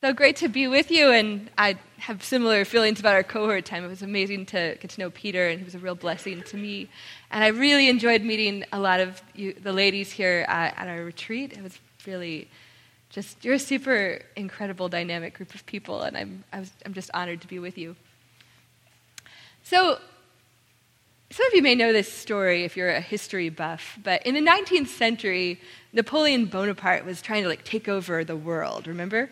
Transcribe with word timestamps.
So 0.00 0.12
great 0.12 0.36
to 0.36 0.48
be 0.48 0.68
with 0.68 0.92
you, 0.92 1.10
and 1.10 1.50
I 1.58 1.76
have 1.96 2.22
similar 2.22 2.64
feelings 2.64 3.00
about 3.00 3.14
our 3.14 3.24
cohort 3.24 3.64
time. 3.64 3.84
It 3.84 3.88
was 3.88 4.00
amazing 4.00 4.46
to 4.46 4.76
get 4.80 4.92
to 4.92 5.00
know 5.00 5.10
Peter, 5.10 5.48
and 5.48 5.58
he 5.58 5.64
was 5.64 5.74
a 5.74 5.80
real 5.80 5.96
blessing 5.96 6.40
to 6.44 6.56
me. 6.56 6.88
And 7.32 7.42
I 7.42 7.48
really 7.48 7.88
enjoyed 7.88 8.22
meeting 8.22 8.64
a 8.72 8.78
lot 8.78 9.00
of 9.00 9.20
you, 9.34 9.54
the 9.54 9.72
ladies 9.72 10.12
here 10.12 10.46
uh, 10.48 10.52
at 10.52 10.86
our 10.86 11.02
retreat. 11.02 11.52
It 11.52 11.64
was 11.64 11.80
really 12.06 12.46
just, 13.10 13.44
you're 13.44 13.54
a 13.54 13.58
super 13.58 14.20
incredible, 14.36 14.88
dynamic 14.88 15.34
group 15.34 15.52
of 15.52 15.66
people, 15.66 16.02
and 16.02 16.16
I'm, 16.16 16.44
I 16.52 16.60
was, 16.60 16.70
I'm 16.86 16.94
just 16.94 17.10
honored 17.12 17.40
to 17.40 17.48
be 17.48 17.58
with 17.58 17.76
you. 17.76 17.96
So, 19.64 19.98
some 21.30 21.46
of 21.46 21.54
you 21.54 21.60
may 21.60 21.74
know 21.74 21.92
this 21.92 22.10
story 22.10 22.64
if 22.64 22.74
you're 22.74 22.88
a 22.88 23.00
history 23.00 23.50
buff, 23.50 23.98
but 24.02 24.24
in 24.26 24.34
the 24.34 24.40
19th 24.40 24.86
century, 24.86 25.60
Napoleon 25.92 26.46
Bonaparte 26.46 27.04
was 27.04 27.20
trying 27.20 27.42
to 27.42 27.48
like 27.50 27.64
take 27.64 27.86
over 27.86 28.24
the 28.24 28.36
world, 28.36 28.86
remember? 28.86 29.28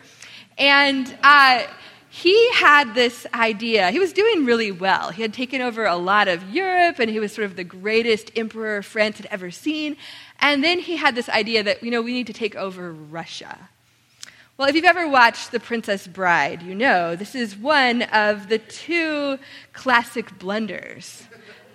And 0.59 1.17
uh, 1.23 1.63
he 2.09 2.51
had 2.51 2.93
this 2.93 3.25
idea. 3.33 3.89
He 3.89 3.97
was 3.97 4.13
doing 4.13 4.45
really 4.45 4.71
well. 4.71 5.09
He 5.09 5.23
had 5.23 5.33
taken 5.33 5.59
over 5.59 5.85
a 5.85 5.95
lot 5.95 6.27
of 6.27 6.47
Europe, 6.53 6.99
and 6.99 7.09
he 7.09 7.19
was 7.19 7.33
sort 7.33 7.45
of 7.45 7.55
the 7.55 7.63
greatest 7.63 8.31
emperor 8.35 8.83
France 8.83 9.17
had 9.17 9.25
ever 9.31 9.49
seen. 9.49 9.97
And 10.39 10.63
then 10.63 10.77
he 10.77 10.97
had 10.97 11.15
this 11.15 11.29
idea 11.29 11.63
that, 11.63 11.81
you 11.81 11.89
know, 11.89 12.03
we 12.03 12.13
need 12.13 12.27
to 12.27 12.33
take 12.33 12.55
over 12.55 12.93
Russia. 12.93 13.69
Well, 14.55 14.69
if 14.69 14.75
you've 14.75 14.85
ever 14.85 15.07
watched 15.07 15.51
The 15.51 15.59
Princess 15.59 16.05
Bride, 16.05 16.61
you 16.61 16.75
know 16.75 17.15
this 17.15 17.33
is 17.33 17.57
one 17.57 18.03
of 18.03 18.49
the 18.49 18.59
two 18.59 19.39
classic 19.73 20.37
blunders 20.37 21.23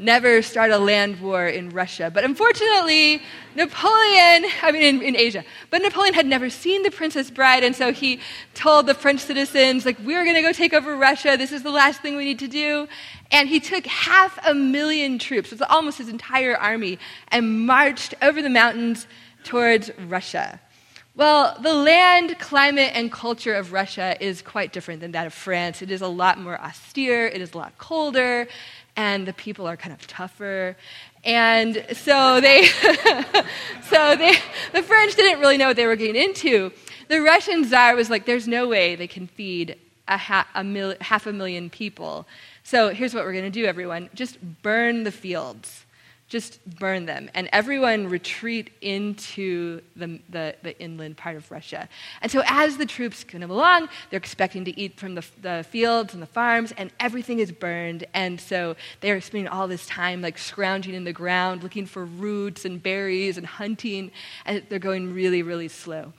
never 0.03 0.43
start 0.43 0.71
a 0.71 0.79
land 0.79 1.21
war 1.21 1.47
in 1.47 1.71
Russia. 1.71 2.11
But 2.13 2.25
unfortunately, 2.25 3.23
Napoleon, 3.55 4.51
I 4.63 4.71
mean, 4.73 4.83
in, 4.83 5.03
in, 5.03 5.17
Asia, 5.17 5.45
but 5.71 5.83
Napoleon 5.83 6.15
had 6.15 6.27
never 6.27 6.51
seen 6.51 6.83
the 6.83 6.91
Princess 6.91 7.31
Bride, 7.31 7.65
and 7.65 7.75
so 7.75 7.93
he 7.93 8.21
told 8.55 8.87
the 8.87 8.95
French 8.95 9.21
citizens, 9.21 9.87
like, 9.87 9.99
we're 10.05 10.25
going 10.25 10.37
to 10.37 10.43
go 10.43 10.53
take 10.53 10.73
over 10.73 10.97
Russia. 10.97 11.37
This 11.37 11.53
is 11.53 11.63
the 11.63 11.71
last 11.71 12.03
thing 12.03 12.17
we 12.17 12.25
need 12.25 12.39
to 12.41 12.49
do. 12.49 12.89
And 13.31 13.49
he 13.49 13.61
took 13.61 13.87
half 13.87 14.39
a 14.47 14.55
million 14.55 15.19
troops, 15.19 15.53
it 15.53 15.61
was 15.61 15.69
almost 15.71 15.99
his 15.99 16.09
entire 16.09 16.57
army, 16.57 16.99
and 17.29 17.67
marched 17.67 18.15
over 18.21 18.43
the 18.43 18.51
mountains 18.51 19.07
towards 19.45 19.91
Russia. 20.09 20.61
Well, 21.15 21.59
the 21.61 21.75
land, 21.75 22.39
climate, 22.39 22.93
and 22.95 23.13
culture 23.13 23.55
of 23.55 23.75
Russia 23.75 24.17
is 24.19 24.41
quite 24.41 24.73
different 24.73 25.03
than 25.03 25.13
that 25.13 25.27
of 25.27 25.35
France. 25.35 25.83
It 25.83 25.91
is 25.91 26.01
a 26.01 26.09
lot 26.09 26.39
more 26.39 26.59
austere, 26.59 27.27
it 27.27 27.43
is 27.43 27.53
a 27.53 27.59
lot 27.59 27.77
colder, 27.77 28.49
and 28.97 29.27
the 29.27 29.33
people 29.33 29.67
are 29.67 29.77
kind 29.77 29.93
of 29.93 30.07
tougher. 30.07 30.77
And 31.25 31.85
so 31.93 32.41
they, 32.41 32.67
so 33.89 34.17
they, 34.17 34.35
the 34.73 34.83
French 34.83 35.15
didn't 35.15 35.41
really 35.41 35.57
know 35.57 35.69
what 35.69 35.77
they 35.77 35.87
were 35.87 35.97
getting 35.97 36.21
into. 36.21 36.73
The 37.09 37.21
Russian 37.21 37.65
czar 37.65 37.95
was 37.95 38.11
like, 38.11 38.27
"There's 38.27 38.49
no 38.49 38.69
way 38.69 38.95
they 38.95 39.07
can 39.07 39.27
feed 39.27 39.77
a, 40.09 40.45
a 40.55 40.65
mil- 40.65 40.97
half 41.01 41.27
a 41.27 41.33
million 41.33 41.71
people. 41.71 42.27
So 42.63 42.91
here's 42.91 43.15
what 43.15 43.25
we're 43.25 43.33
going 43.33 43.45
to 43.45 43.51
do, 43.51 43.65
everyone: 43.67 44.09
just 44.15 44.39
burn 44.63 45.05
the 45.05 45.13
fields." 45.13 45.82
Just 46.33 46.65
burn 46.79 47.05
them. 47.05 47.31
And 47.35 47.47
everyone 47.53 48.09
retreat 48.09 48.71
into 48.81 49.83
the, 49.95 50.19
the, 50.31 50.57
the, 50.63 50.81
inland 50.81 51.19
part 51.19 51.37
of 51.37 51.51
Russia. 51.51 51.91
And 52.23 52.33
so 52.33 52.43
as 52.47 52.79
the 52.79 52.87
troops 52.87 53.23
come 53.23 53.43
along, 53.43 53.91
they're 54.09 54.17
expecting 54.17 54.65
to 54.65 54.81
eat 54.81 54.99
from 54.99 55.15
the, 55.15 55.25
the 55.43 55.67
fields 55.69 56.15
and 56.15 56.23
the 56.23 56.27
farms, 56.27 56.73
and 56.79 56.91
everything 56.99 57.39
is 57.39 57.53
burned. 57.53 58.07
And 58.15 58.41
so 58.41 58.77
they're 59.03 59.21
spending 59.21 59.47
all 59.47 59.69
this 59.69 59.87
time 59.87 60.23
like 60.23 60.39
scrounging 60.39 60.95
in 60.95 61.05
the 61.05 61.13
ground, 61.13 61.63
looking 61.63 61.85
for 61.85 62.07
roots 62.07 62.65
and 62.65 62.83
berries 62.83 63.37
and 63.37 63.47
hunting, 63.47 64.11
and 64.47 64.63
they're 64.71 64.79
going 64.79 65.13
really, 65.13 65.43
really 65.43 65.69
slow. 65.69 66.15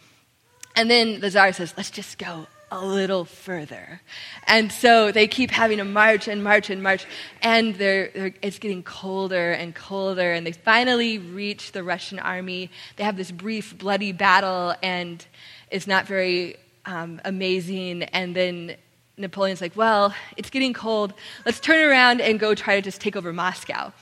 And 0.76 0.92
then 0.92 1.22
the 1.22 1.32
czar 1.32 1.54
says, 1.54 1.74
let's 1.76 1.90
just 1.90 2.20
go 2.20 2.46
a 2.74 2.84
little 2.84 3.24
further. 3.24 4.02
And 4.48 4.72
so 4.72 5.12
they 5.12 5.28
keep 5.28 5.52
having 5.52 5.78
to 5.78 5.84
march 5.84 6.28
and 6.28 6.44
march 6.44 6.72
and 6.72 6.82
march, 6.82 7.06
and 7.44 7.76
they're, 7.76 8.10
they're, 8.16 8.34
it's 8.42 8.58
getting 8.58 8.82
colder 8.82 9.52
and 9.52 9.76
colder, 9.76 10.34
and 10.34 10.46
they 10.46 10.54
finally 10.54 11.20
reach 11.20 11.72
the 11.72 11.84
Russian 11.84 12.18
army. 12.18 12.72
They 12.96 13.04
have 13.04 13.16
this 13.16 13.32
brief, 13.32 13.78
bloody 13.78 14.12
battle, 14.12 14.74
and 14.82 15.24
it's 15.70 15.86
not 15.86 16.08
very 16.08 16.56
um, 16.88 17.22
amazing. 17.24 18.04
And 18.04 18.36
then 18.36 18.76
Napoleon's 19.18 19.62
like, 19.62 19.76
well, 19.76 20.16
it's 20.36 20.50
getting 20.50 20.74
cold. 20.74 21.14
Let's 21.46 21.60
turn 21.60 21.88
around 21.88 22.22
and 22.22 22.40
go 22.40 22.56
try 22.56 22.76
to 22.76 22.82
just 22.82 23.00
take 23.00 23.16
over 23.16 23.32
Moscow. 23.32 23.94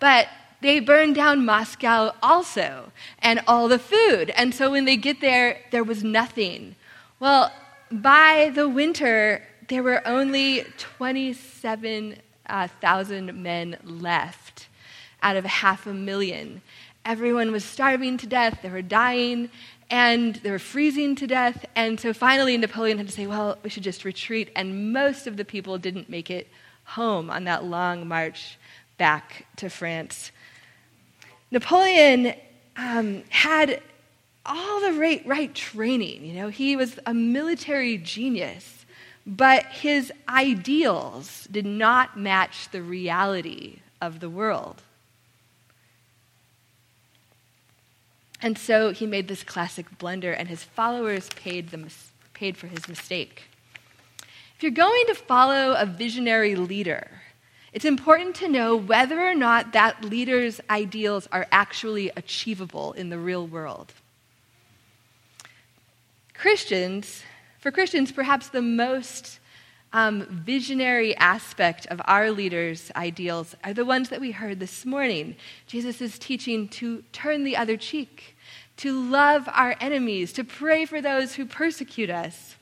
But 0.00 0.28
they 0.60 0.80
burn 0.80 1.14
down 1.14 1.46
Moscow 1.46 2.12
also, 2.22 2.92
and 3.20 3.40
all 3.46 3.68
the 3.68 3.78
food. 3.78 4.28
And 4.36 4.54
so 4.54 4.70
when 4.70 4.84
they 4.84 4.98
get 4.98 5.22
there, 5.22 5.60
there 5.70 5.82
was 5.82 6.04
nothing. 6.04 6.74
Well, 7.20 7.52
by 7.90 8.52
the 8.54 8.68
winter, 8.68 9.42
there 9.66 9.82
were 9.82 10.06
only 10.06 10.64
27,000 10.78 12.22
uh, 12.48 13.32
men 13.32 13.76
left 13.82 14.68
out 15.20 15.34
of 15.34 15.44
half 15.44 15.88
a 15.88 15.92
million. 15.92 16.62
Everyone 17.04 17.50
was 17.50 17.64
starving 17.64 18.18
to 18.18 18.26
death, 18.28 18.60
they 18.62 18.70
were 18.70 18.82
dying, 18.82 19.50
and 19.90 20.36
they 20.36 20.50
were 20.52 20.60
freezing 20.60 21.16
to 21.16 21.26
death. 21.26 21.66
And 21.74 21.98
so 21.98 22.12
finally, 22.12 22.56
Napoleon 22.56 22.98
had 22.98 23.08
to 23.08 23.12
say, 23.12 23.26
well, 23.26 23.58
we 23.64 23.70
should 23.70 23.82
just 23.82 24.04
retreat. 24.04 24.50
And 24.54 24.92
most 24.92 25.26
of 25.26 25.36
the 25.36 25.44
people 25.44 25.76
didn't 25.76 26.08
make 26.08 26.30
it 26.30 26.46
home 26.84 27.30
on 27.30 27.42
that 27.44 27.64
long 27.64 28.06
march 28.06 28.58
back 28.96 29.46
to 29.56 29.68
France. 29.68 30.30
Napoleon 31.50 32.34
um, 32.76 33.24
had 33.30 33.82
all 34.46 34.80
the 34.80 34.92
right, 34.92 35.24
right 35.26 35.54
training. 35.54 36.24
You 36.24 36.34
know, 36.34 36.48
he 36.48 36.76
was 36.76 36.98
a 37.06 37.14
military 37.14 37.98
genius, 37.98 38.86
but 39.26 39.64
his 39.66 40.12
ideals 40.28 41.46
did 41.50 41.66
not 41.66 42.18
match 42.18 42.70
the 42.70 42.82
reality 42.82 43.80
of 44.00 44.20
the 44.20 44.30
world. 44.30 44.82
And 48.40 48.56
so 48.56 48.92
he 48.92 49.06
made 49.06 49.28
this 49.28 49.42
classic 49.42 49.98
blunder, 49.98 50.32
and 50.32 50.48
his 50.48 50.62
followers 50.62 51.28
paid, 51.30 51.70
the, 51.70 51.92
paid 52.34 52.56
for 52.56 52.68
his 52.68 52.88
mistake. 52.88 53.44
If 54.56 54.62
you're 54.62 54.72
going 54.72 55.06
to 55.06 55.14
follow 55.14 55.74
a 55.74 55.86
visionary 55.86 56.54
leader, 56.54 57.08
it's 57.72 57.84
important 57.84 58.36
to 58.36 58.48
know 58.48 58.76
whether 58.76 59.20
or 59.20 59.34
not 59.34 59.72
that 59.72 60.04
leader's 60.04 60.60
ideals 60.70 61.28
are 61.30 61.46
actually 61.52 62.10
achievable 62.16 62.92
in 62.92 63.10
the 63.10 63.18
real 63.18 63.46
world. 63.46 63.92
Christians, 66.38 67.24
for 67.58 67.72
Christians, 67.72 68.12
perhaps 68.12 68.48
the 68.48 68.62
most 68.62 69.40
um, 69.92 70.24
visionary 70.30 71.16
aspect 71.16 71.84
of 71.86 72.00
our 72.04 72.30
leaders' 72.30 72.92
ideals 72.94 73.56
are 73.64 73.74
the 73.74 73.84
ones 73.84 74.10
that 74.10 74.20
we 74.20 74.30
heard 74.30 74.60
this 74.60 74.86
morning. 74.86 75.34
Jesus 75.66 76.00
is 76.00 76.16
teaching 76.16 76.68
to 76.68 77.02
turn 77.12 77.42
the 77.42 77.56
other 77.56 77.76
cheek, 77.76 78.36
to 78.76 79.00
love 79.00 79.48
our 79.52 79.74
enemies, 79.80 80.32
to 80.34 80.44
pray 80.44 80.84
for 80.84 81.00
those 81.00 81.34
who 81.34 81.44
persecute 81.44 82.08
us. 82.08 82.54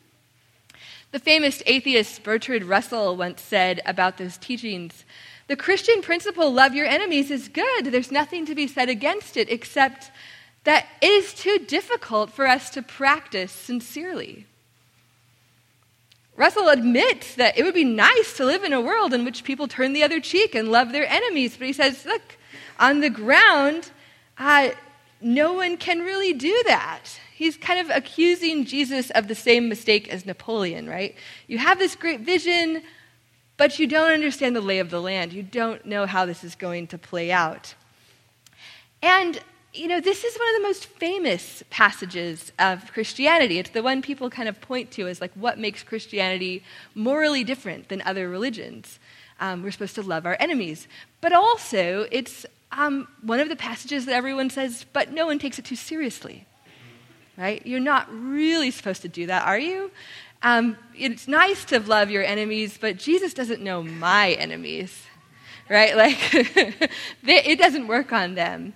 The 1.12 1.19
famous 1.19 1.62
atheist 1.66 2.22
Bertrand 2.22 2.64
Russell 2.64 3.14
once 3.14 3.43
said 3.43 3.82
about 3.84 4.16
those 4.16 4.38
teachings 4.38 5.04
The 5.48 5.56
Christian 5.56 6.00
principle, 6.00 6.50
love 6.50 6.75
your 6.75 6.87
enemies, 6.87 7.31
is 7.31 7.48
good. 7.48 7.84
There's 7.84 8.10
nothing 8.10 8.47
to 8.47 8.54
be 8.54 8.66
said 8.66 8.88
against 8.88 9.37
it 9.37 9.50
except 9.50 10.10
that 10.66 10.88
it 11.00 11.06
is 11.06 11.32
too 11.32 11.59
difficult 11.60 12.32
for 12.32 12.44
us 12.44 12.71
to 12.71 12.82
practice 12.82 13.53
sincerely. 13.53 14.47
Russell 16.34 16.69
admits 16.69 17.37
that 17.37 17.56
it 17.56 17.62
would 17.62 17.72
be 17.72 17.84
nice 17.84 18.37
to 18.37 18.44
live 18.44 18.65
in 18.65 18.72
a 18.72 18.81
world 18.81 19.15
in 19.15 19.25
which 19.25 19.44
people 19.44 19.69
turn 19.69 19.93
the 19.93 20.03
other 20.03 20.19
cheek 20.21 20.56
and 20.56 20.72
love 20.72 20.91
their 20.91 21.06
enemies, 21.06 21.56
but 21.56 21.69
he 21.69 21.72
says, 21.72 22.05
look, 22.05 22.37
on 22.81 22.99
the 22.99 23.09
ground, 23.09 23.93
uh, 24.38 24.71
no 25.21 25.53
one 25.53 25.76
can 25.76 26.00
really 26.00 26.32
do 26.32 26.62
that. 26.66 27.05
He's 27.32 27.56
kind 27.56 27.78
of 27.78 27.97
accusing 27.97 28.65
Jesus 28.65 29.10
of 29.10 29.28
the 29.28 29.37
same 29.37 29.69
mistake 29.69 30.09
as 30.09 30.26
Napoleon, 30.26 30.88
right? 30.88 31.14
You 31.46 31.58
have 31.58 31.79
this 31.79 31.94
great 31.94 32.23
vision, 32.23 32.82
but 33.56 33.79
you 33.79 33.87
don't 33.87 34.11
understand 34.11 34.56
the 34.56 34.61
lay 34.61 34.81
of 34.81 34.91
the 34.91 35.00
land. 35.00 35.32
You 35.32 35.44
don't 35.44 35.87
know 35.87 36.06
how 36.06 36.26
this 36.26 36.43
is 36.43 36.56
going 36.56 36.88
to 36.88 36.99
play 36.99 37.31
out. 37.31 37.76
And 39.00 39.41
you 39.76 39.88
know, 39.88 40.00
this 40.00 40.25
is 40.25 40.37
one 40.37 40.49
of 40.49 40.62
the 40.62 40.69
most 40.69 40.87
famous 40.87 41.62
passages 41.70 42.52
of 42.58 42.93
Christianity. 42.93 43.58
It's 43.58 43.70
the 43.70 43.82
one 43.82 44.02
people 44.02 44.31
kind 44.31 44.49
of 44.49 44.61
point 44.61 44.90
to 44.93 45.06
as 45.08 45.20
like 45.20 45.32
what 45.34 45.58
makes 45.58 45.82
Christianity 45.82 46.62
morally 46.94 47.44
different 47.44 47.88
than 47.88 48.02
other 48.02 48.28
religions. 48.28 48.99
Um, 49.40 49.62
we're 49.62 49.70
supposed 49.70 49.94
to 49.96 50.02
love 50.02 50.25
our 50.26 50.37
enemies. 50.40 50.88
But 51.20 51.32
also, 51.32 52.06
it's 52.11 52.46
um, 52.73 53.08
one 53.23 53.40
of 53.40 53.49
the 53.49 53.56
passages 53.56 54.06
that 54.06 54.14
everyone 54.14 54.50
says, 54.50 54.87
but 54.93 55.12
no 55.12 55.26
one 55.26 55.38
takes 55.38 55.58
it 55.58 55.64
too 55.64 55.76
seriously. 55.76 56.46
Right? 57.37 57.64
You're 57.67 57.81
not 57.81 58.08
really 58.11 58.70
supposed 58.70 59.02
to 59.02 59.08
do 59.08 59.26
that, 59.26 59.46
are 59.46 59.58
you? 59.58 59.90
Um, 60.43 60.76
it's 60.96 61.29
nice 61.29 61.64
to 61.67 61.81
love 61.81 62.11
your 62.11 62.22
enemies, 62.22 62.79
but 62.81 62.96
Jesus 62.96 63.34
doesn't 63.34 63.62
know 63.62 63.82
my 63.82 64.32
enemies. 64.32 65.02
Right? 65.69 65.96
Like, 65.96 66.19
it 67.26 67.58
doesn't 67.58 67.88
work 67.88 68.12
on 68.12 68.37
them. 68.37 68.75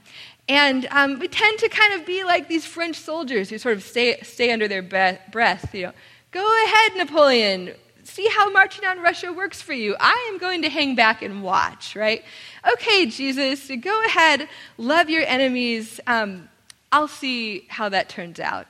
And 0.50 0.88
um, 0.90 1.20
we 1.20 1.28
tend 1.28 1.60
to 1.60 1.68
kind 1.68 1.94
of 1.94 2.04
be 2.04 2.24
like 2.24 2.48
these 2.48 2.66
French 2.66 2.96
soldiers 2.96 3.50
who 3.50 3.56
sort 3.56 3.76
of 3.76 3.84
stay, 3.84 4.20
stay 4.22 4.50
under 4.50 4.66
their 4.66 4.82
breath. 4.82 5.72
You 5.72 5.86
know, 5.86 5.92
go 6.32 6.64
ahead, 6.64 6.96
Napoleon. 6.96 7.72
See 8.02 8.26
how 8.26 8.50
marching 8.50 8.84
on 8.84 8.98
Russia 8.98 9.32
works 9.32 9.62
for 9.62 9.74
you. 9.74 9.94
I 10.00 10.28
am 10.32 10.38
going 10.38 10.62
to 10.62 10.68
hang 10.68 10.96
back 10.96 11.22
and 11.22 11.44
watch, 11.44 11.94
right? 11.94 12.24
Okay, 12.72 13.06
Jesus, 13.06 13.70
go 13.80 14.04
ahead, 14.06 14.48
love 14.76 15.08
your 15.08 15.22
enemies. 15.22 16.00
Um, 16.08 16.48
I'll 16.90 17.06
see 17.06 17.66
how 17.68 17.88
that 17.88 18.08
turns 18.08 18.40
out. 18.40 18.66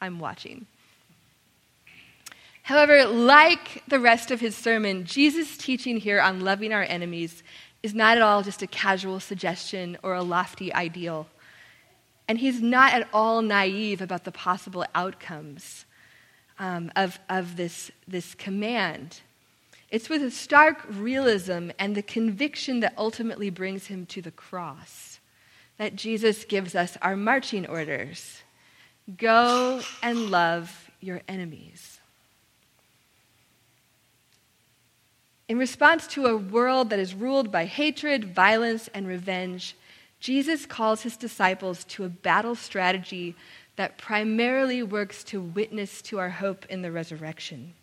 I'm 0.00 0.20
watching. 0.20 0.64
However, 2.62 3.04
like 3.04 3.82
the 3.88 3.98
rest 3.98 4.30
of 4.30 4.40
his 4.40 4.56
sermon, 4.56 5.04
Jesus' 5.04 5.58
teaching 5.58 5.98
here 5.98 6.18
on 6.18 6.40
loving 6.40 6.72
our 6.72 6.84
enemies 6.84 7.42
is 7.82 7.94
not 7.94 8.16
at 8.16 8.22
all 8.22 8.42
just 8.42 8.62
a 8.62 8.66
casual 8.66 9.20
suggestion 9.20 9.96
or 10.02 10.14
a 10.14 10.22
lofty 10.22 10.72
ideal. 10.72 11.26
And 12.28 12.38
he's 12.38 12.60
not 12.60 12.92
at 12.92 13.08
all 13.12 13.42
naive 13.42 14.00
about 14.00 14.24
the 14.24 14.32
possible 14.32 14.84
outcomes 14.94 15.84
um, 16.58 16.92
of, 16.94 17.18
of 17.28 17.56
this, 17.56 17.90
this 18.06 18.34
command. 18.34 19.20
It's 19.90 20.08
with 20.08 20.22
a 20.22 20.30
stark 20.30 20.84
realism 20.88 21.70
and 21.78 21.96
the 21.96 22.02
conviction 22.02 22.80
that 22.80 22.94
ultimately 22.96 23.50
brings 23.50 23.86
him 23.86 24.06
to 24.06 24.22
the 24.22 24.30
cross 24.30 25.18
that 25.78 25.96
Jesus 25.96 26.44
gives 26.44 26.74
us 26.74 26.98
our 27.00 27.16
marching 27.16 27.66
orders 27.66 28.42
go 29.16 29.80
and 30.02 30.30
love 30.30 30.90
your 31.00 31.22
enemies. 31.26 31.99
In 35.50 35.58
response 35.58 36.06
to 36.06 36.26
a 36.26 36.36
world 36.36 36.90
that 36.90 37.00
is 37.00 37.12
ruled 37.12 37.50
by 37.50 37.64
hatred, 37.64 38.24
violence, 38.24 38.88
and 38.94 39.04
revenge, 39.04 39.74
Jesus 40.20 40.64
calls 40.64 41.02
his 41.02 41.16
disciples 41.16 41.82
to 41.86 42.04
a 42.04 42.08
battle 42.08 42.54
strategy 42.54 43.34
that 43.74 43.98
primarily 43.98 44.80
works 44.84 45.24
to 45.24 45.40
witness 45.40 46.02
to 46.02 46.20
our 46.20 46.30
hope 46.30 46.66
in 46.66 46.82
the 46.82 46.92
resurrection. 46.92 47.74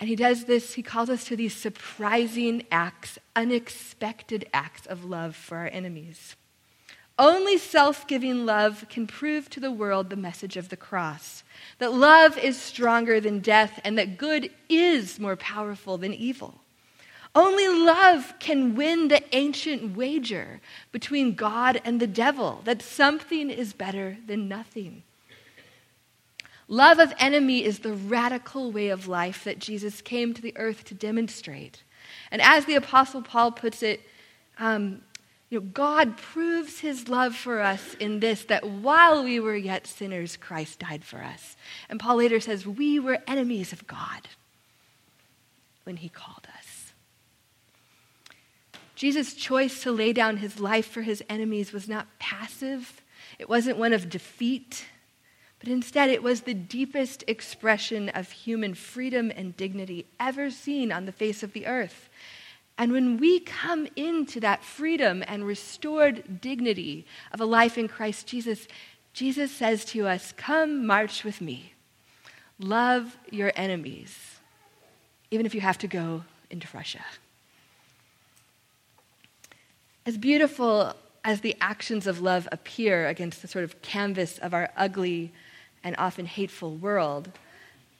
And 0.00 0.08
he 0.08 0.16
does 0.16 0.46
this, 0.46 0.72
he 0.72 0.82
calls 0.82 1.10
us 1.10 1.26
to 1.26 1.36
these 1.36 1.54
surprising 1.54 2.64
acts, 2.72 3.18
unexpected 3.36 4.48
acts 4.54 4.86
of 4.86 5.04
love 5.04 5.36
for 5.36 5.58
our 5.58 5.68
enemies. 5.68 6.36
Only 7.18 7.56
self 7.56 8.06
giving 8.06 8.44
love 8.44 8.84
can 8.90 9.06
prove 9.06 9.48
to 9.50 9.60
the 9.60 9.70
world 9.70 10.10
the 10.10 10.16
message 10.16 10.56
of 10.56 10.68
the 10.68 10.76
cross 10.76 11.42
that 11.78 11.92
love 11.92 12.36
is 12.38 12.60
stronger 12.60 13.20
than 13.20 13.40
death 13.40 13.80
and 13.84 13.96
that 13.96 14.18
good 14.18 14.50
is 14.68 15.18
more 15.18 15.36
powerful 15.36 15.96
than 15.96 16.12
evil. 16.12 16.60
Only 17.34 17.68
love 17.68 18.34
can 18.38 18.74
win 18.74 19.08
the 19.08 19.22
ancient 19.34 19.96
wager 19.96 20.60
between 20.92 21.34
God 21.34 21.80
and 21.84 22.00
the 22.00 22.06
devil 22.06 22.62
that 22.64 22.80
something 22.80 23.50
is 23.50 23.72
better 23.72 24.16
than 24.26 24.48
nothing. 24.48 25.02
Love 26.68 26.98
of 26.98 27.12
enemy 27.18 27.62
is 27.62 27.80
the 27.80 27.92
radical 27.92 28.72
way 28.72 28.88
of 28.88 29.06
life 29.06 29.44
that 29.44 29.58
Jesus 29.58 30.00
came 30.00 30.34
to 30.34 30.42
the 30.42 30.56
earth 30.56 30.84
to 30.84 30.94
demonstrate. 30.94 31.82
And 32.30 32.42
as 32.42 32.64
the 32.64 32.74
Apostle 32.74 33.22
Paul 33.22 33.52
puts 33.52 33.82
it, 33.82 34.00
um, 34.58 35.02
you 35.48 35.60
know, 35.60 35.66
God 35.66 36.16
proves 36.16 36.80
his 36.80 37.08
love 37.08 37.36
for 37.36 37.60
us 37.60 37.94
in 37.94 38.20
this 38.20 38.44
that 38.44 38.68
while 38.68 39.22
we 39.22 39.38
were 39.38 39.56
yet 39.56 39.86
sinners, 39.86 40.36
Christ 40.36 40.80
died 40.80 41.04
for 41.04 41.22
us. 41.22 41.56
And 41.88 42.00
Paul 42.00 42.16
later 42.16 42.40
says, 42.40 42.66
We 42.66 42.98
were 42.98 43.18
enemies 43.28 43.72
of 43.72 43.86
God 43.86 44.28
when 45.84 45.98
he 45.98 46.08
called 46.08 46.48
us. 46.58 46.92
Jesus' 48.96 49.34
choice 49.34 49.82
to 49.82 49.92
lay 49.92 50.12
down 50.12 50.38
his 50.38 50.58
life 50.58 50.86
for 50.86 51.02
his 51.02 51.22
enemies 51.28 51.72
was 51.72 51.88
not 51.88 52.18
passive, 52.18 53.02
it 53.38 53.48
wasn't 53.48 53.76
one 53.76 53.92
of 53.92 54.08
defeat, 54.08 54.86
but 55.60 55.68
instead 55.68 56.10
it 56.10 56.22
was 56.22 56.40
the 56.40 56.54
deepest 56.54 57.22
expression 57.28 58.08
of 58.10 58.30
human 58.30 58.74
freedom 58.74 59.30
and 59.34 59.56
dignity 59.56 60.06
ever 60.18 60.50
seen 60.50 60.90
on 60.90 61.06
the 61.06 61.12
face 61.12 61.42
of 61.42 61.52
the 61.52 61.66
earth. 61.66 62.08
And 62.78 62.92
when 62.92 63.16
we 63.16 63.40
come 63.40 63.88
into 63.96 64.40
that 64.40 64.62
freedom 64.62 65.24
and 65.26 65.46
restored 65.46 66.40
dignity 66.40 67.06
of 67.32 67.40
a 67.40 67.46
life 67.46 67.78
in 67.78 67.88
Christ 67.88 68.26
Jesus, 68.26 68.68
Jesus 69.14 69.50
says 69.50 69.84
to 69.86 70.06
us, 70.06 70.32
Come 70.36 70.86
march 70.86 71.24
with 71.24 71.40
me. 71.40 71.72
Love 72.58 73.16
your 73.30 73.52
enemies, 73.56 74.16
even 75.30 75.46
if 75.46 75.54
you 75.54 75.60
have 75.60 75.78
to 75.78 75.88
go 75.88 76.24
into 76.50 76.68
Russia. 76.74 77.04
As 80.04 80.16
beautiful 80.16 80.94
as 81.24 81.40
the 81.40 81.56
actions 81.60 82.06
of 82.06 82.20
love 82.20 82.46
appear 82.52 83.08
against 83.08 83.42
the 83.42 83.48
sort 83.48 83.64
of 83.64 83.82
canvas 83.82 84.38
of 84.38 84.54
our 84.54 84.70
ugly 84.76 85.32
and 85.82 85.96
often 85.98 86.26
hateful 86.26 86.76
world, 86.76 87.30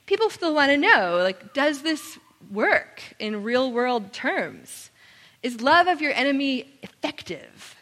people 0.06 0.30
still 0.30 0.54
want 0.54 0.70
to 0.70 0.76
know 0.76 1.18
like, 1.22 1.52
does 1.52 1.82
this 1.82 2.18
work 2.50 3.02
in 3.18 3.42
real 3.42 3.72
world 3.72 4.12
terms? 4.12 4.90
Is 5.42 5.60
love 5.60 5.86
of 5.86 6.00
your 6.00 6.12
enemy 6.12 6.66
effective? 6.82 7.76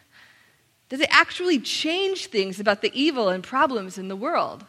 Does 0.88 1.00
it 1.00 1.08
actually 1.10 1.58
change 1.58 2.26
things 2.26 2.60
about 2.60 2.82
the 2.82 2.92
evil 2.92 3.28
and 3.28 3.42
problems 3.42 3.98
in 3.98 4.08
the 4.08 4.16
world? 4.16 4.64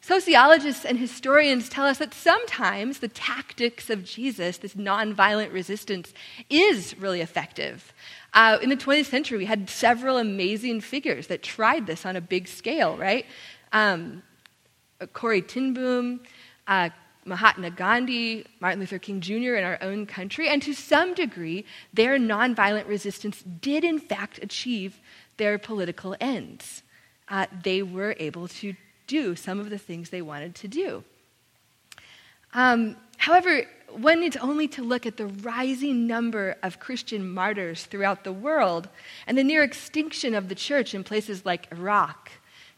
Sociologists 0.00 0.84
and 0.84 0.98
historians 0.98 1.70
tell 1.70 1.86
us 1.86 1.96
that 1.96 2.12
sometimes 2.12 2.98
the 2.98 3.08
tactics 3.08 3.88
of 3.88 4.04
Jesus, 4.04 4.58
this 4.58 4.74
nonviolent 4.74 5.50
resistance, 5.50 6.12
is 6.50 6.94
really 6.98 7.22
effective. 7.22 7.94
Uh, 8.34 8.58
in 8.60 8.68
the 8.68 8.76
20th 8.76 9.06
century, 9.06 9.38
we 9.38 9.46
had 9.46 9.70
several 9.70 10.18
amazing 10.18 10.82
figures 10.82 11.28
that 11.28 11.42
tried 11.42 11.86
this 11.86 12.04
on 12.04 12.16
a 12.16 12.20
big 12.20 12.48
scale, 12.48 12.98
right? 12.98 13.24
Um, 13.72 14.22
Corrie 15.14 15.40
ten 15.40 15.72
Boom, 15.72 16.20
uh, 16.66 16.90
Mahatma 17.24 17.70
Gandhi, 17.70 18.46
Martin 18.60 18.80
Luther 18.80 18.98
King 18.98 19.20
Jr. 19.20 19.54
in 19.54 19.64
our 19.64 19.78
own 19.80 20.06
country, 20.06 20.48
and 20.48 20.62
to 20.62 20.74
some 20.74 21.14
degree, 21.14 21.64
their 21.92 22.18
nonviolent 22.18 22.86
resistance 22.86 23.42
did 23.42 23.84
in 23.84 23.98
fact 23.98 24.38
achieve 24.42 25.00
their 25.36 25.58
political 25.58 26.16
ends. 26.20 26.82
Uh, 27.28 27.46
they 27.62 27.82
were 27.82 28.14
able 28.18 28.48
to 28.48 28.74
do 29.06 29.34
some 29.36 29.58
of 29.58 29.70
the 29.70 29.78
things 29.78 30.10
they 30.10 30.22
wanted 30.22 30.54
to 30.56 30.68
do. 30.68 31.04
Um, 32.52 32.96
however, 33.16 33.64
one 33.90 34.20
needs 34.20 34.36
only 34.36 34.68
to 34.68 34.82
look 34.82 35.06
at 35.06 35.16
the 35.16 35.26
rising 35.26 36.06
number 36.06 36.56
of 36.62 36.80
Christian 36.80 37.28
martyrs 37.30 37.84
throughout 37.84 38.24
the 38.24 38.32
world 38.32 38.88
and 39.26 39.38
the 39.38 39.44
near 39.44 39.62
extinction 39.62 40.34
of 40.34 40.48
the 40.48 40.54
church 40.54 40.94
in 40.94 41.04
places 41.04 41.46
like 41.46 41.70
Iraq 41.72 42.30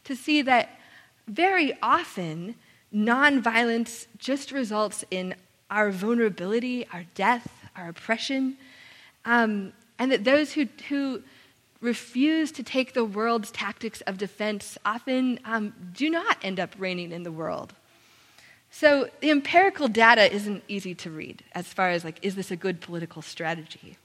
to 0.03 0.15
see 0.15 0.41
that 0.43 0.79
very 1.27 1.77
often 1.81 2.55
nonviolence 2.93 4.07
just 4.17 4.51
results 4.51 5.03
in 5.11 5.35
our 5.69 5.91
vulnerability, 5.91 6.87
our 6.93 7.05
death, 7.15 7.49
our 7.75 7.89
oppression, 7.89 8.57
um, 9.25 9.73
and 9.99 10.11
that 10.11 10.23
those 10.23 10.53
who, 10.53 10.67
who 10.89 11.21
refuse 11.81 12.51
to 12.53 12.63
take 12.63 12.93
the 12.93 13.05
world's 13.05 13.51
tactics 13.51 14.01
of 14.01 14.17
defense 14.17 14.77
often 14.85 15.39
um, 15.45 15.73
do 15.93 16.09
not 16.09 16.37
end 16.41 16.59
up 16.59 16.73
reigning 16.77 17.11
in 17.11 17.23
the 17.23 17.31
world. 17.31 17.73
So 18.69 19.09
the 19.21 19.31
empirical 19.31 19.87
data 19.87 20.31
isn't 20.33 20.63
easy 20.67 20.93
to 20.95 21.09
read 21.09 21.43
as 21.53 21.67
far 21.67 21.89
as 21.89 22.03
like, 22.03 22.19
is 22.21 22.35
this 22.35 22.51
a 22.51 22.55
good 22.55 22.81
political 22.81 23.21
strategy? 23.21 23.97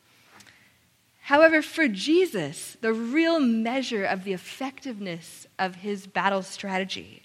However, 1.22 1.62
for 1.62 1.88
Jesus, 1.88 2.76
the 2.80 2.92
real 2.92 3.38
measure 3.38 4.04
of 4.04 4.24
the 4.24 4.32
effectiveness 4.32 5.46
of 5.58 5.76
his 5.76 6.06
battle 6.06 6.42
strategy 6.42 7.22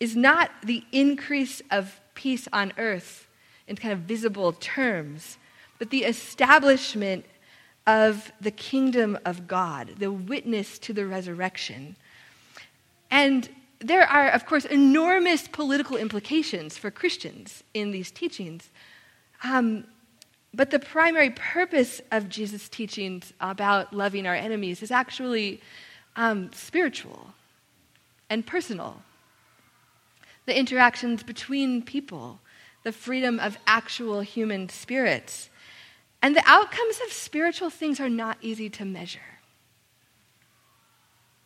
is 0.00 0.16
not 0.16 0.50
the 0.64 0.82
increase 0.90 1.62
of 1.70 2.00
peace 2.14 2.48
on 2.52 2.72
earth 2.78 3.28
in 3.68 3.76
kind 3.76 3.92
of 3.92 4.00
visible 4.00 4.52
terms, 4.52 5.38
but 5.78 5.90
the 5.90 6.04
establishment 6.04 7.24
of 7.86 8.32
the 8.40 8.50
kingdom 8.50 9.18
of 9.24 9.46
God, 9.46 9.94
the 9.98 10.10
witness 10.10 10.78
to 10.80 10.92
the 10.92 11.06
resurrection. 11.06 11.96
And 13.10 13.48
there 13.78 14.06
are, 14.06 14.28
of 14.28 14.46
course, 14.46 14.64
enormous 14.64 15.48
political 15.48 15.96
implications 15.96 16.76
for 16.76 16.90
Christians 16.90 17.62
in 17.74 17.90
these 17.90 18.10
teachings. 18.10 18.70
Um, 19.42 19.84
but 20.52 20.70
the 20.70 20.78
primary 20.78 21.30
purpose 21.30 22.00
of 22.10 22.28
Jesus' 22.28 22.68
teachings 22.68 23.32
about 23.40 23.94
loving 23.94 24.26
our 24.26 24.34
enemies 24.34 24.82
is 24.82 24.90
actually 24.90 25.60
um, 26.16 26.50
spiritual 26.52 27.32
and 28.28 28.46
personal 28.46 29.02
the 30.50 30.58
interactions 30.58 31.22
between 31.22 31.80
people, 31.80 32.40
the 32.82 32.90
freedom 32.90 33.38
of 33.38 33.56
actual 33.68 34.20
human 34.20 34.68
spirits. 34.68 35.48
And 36.20 36.34
the 36.34 36.42
outcomes 36.44 37.00
of 37.06 37.12
spiritual 37.12 37.70
things 37.70 38.00
are 38.00 38.08
not 38.08 38.36
easy 38.40 38.68
to 38.70 38.84
measure. 38.84 39.38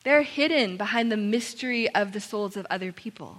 They're 0.05 0.23
hidden 0.23 0.79
behind 0.79 1.13
the 1.13 1.19
mystery 1.19 1.95
of 1.95 2.13
the 2.13 2.21
souls 2.21 2.57
of 2.57 2.67
other 2.71 2.93
people 2.93 3.37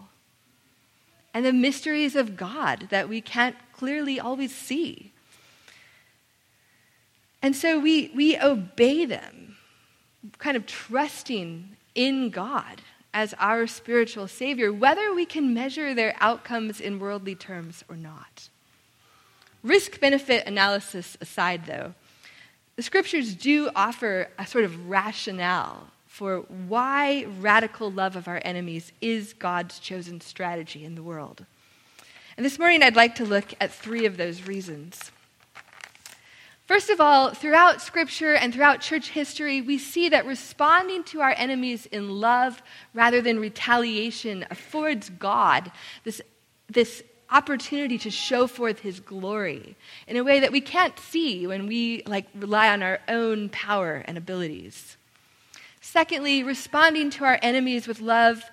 and 1.33 1.43
the 1.43 1.51
mysteries 1.51 2.15
of 2.15 2.37
God 2.37 2.87
that 2.91 3.09
we 3.09 3.19
can't 3.19 3.55
clearly 3.73 4.19
always 4.19 4.55
see. 4.55 5.13
And 7.41 7.55
so 7.55 7.79
we, 7.79 8.11
we 8.13 8.39
obey 8.39 9.05
them 9.05 9.57
kind 10.37 10.55
of 10.55 10.67
trusting 10.67 11.75
in 11.95 12.29
God 12.29 12.83
as 13.15 13.33
our 13.39 13.65
spiritual 13.65 14.27
Savior, 14.27 14.73
whether 14.73 15.13
we 15.13 15.25
can 15.25 15.53
measure 15.53 15.95
their 15.95 16.13
outcomes 16.19 16.81
in 16.81 16.99
worldly 16.99 17.33
terms 17.33 17.81
or 17.87 17.95
not. 17.95 18.49
Risk 19.63 20.01
benefit 20.01 20.45
analysis 20.45 21.17
aside, 21.21 21.65
though, 21.65 21.93
the 22.75 22.83
scriptures 22.83 23.33
do 23.33 23.69
offer 23.73 24.27
a 24.37 24.45
sort 24.45 24.65
of 24.65 24.89
rationale 24.89 25.87
for 26.05 26.39
why 26.67 27.25
radical 27.39 27.89
love 27.89 28.17
of 28.17 28.27
our 28.27 28.41
enemies 28.43 28.91
is 28.99 29.31
God's 29.31 29.79
chosen 29.79 30.19
strategy 30.19 30.83
in 30.83 30.95
the 30.95 31.03
world. 31.03 31.45
And 32.35 32.45
this 32.45 32.59
morning, 32.59 32.83
I'd 32.83 32.97
like 32.97 33.15
to 33.15 33.25
look 33.25 33.53
at 33.61 33.71
three 33.71 34.05
of 34.05 34.17
those 34.17 34.45
reasons. 34.45 35.11
First 36.65 36.89
of 36.89 36.99
all, 36.99 37.29
throughout 37.29 37.79
Scripture 37.81 38.33
and 38.33 38.51
throughout 38.51 38.81
church 38.81 39.09
history, 39.09 39.61
we 39.61 39.77
see 39.77 40.09
that 40.09 40.25
responding 40.25 41.03
to 41.05 41.21
our 41.21 41.33
enemies 41.37 41.85
in 41.85 42.09
love 42.09 42.61
rather 42.93 43.21
than 43.21 43.39
retaliation 43.39 44.45
affords 44.49 45.09
God 45.11 45.71
this, 46.03 46.21
this 46.67 47.03
opportunity 47.29 47.99
to 47.99 48.09
show 48.09 48.47
forth 48.47 48.79
his 48.79 48.99
glory 48.99 49.75
in 50.07 50.17
a 50.17 50.23
way 50.23 50.39
that 50.39 50.51
we 50.51 50.61
can't 50.61 50.97
see 50.97 51.45
when 51.45 51.67
we 51.67 52.01
like 52.07 52.25
rely 52.33 52.69
on 52.69 52.81
our 52.81 52.99
own 53.07 53.49
power 53.49 54.03
and 54.07 54.17
abilities. 54.17 54.97
Secondly, 55.81 56.41
responding 56.41 57.11
to 57.11 57.25
our 57.25 57.37
enemies 57.43 57.87
with 57.87 58.01
love 58.01 58.43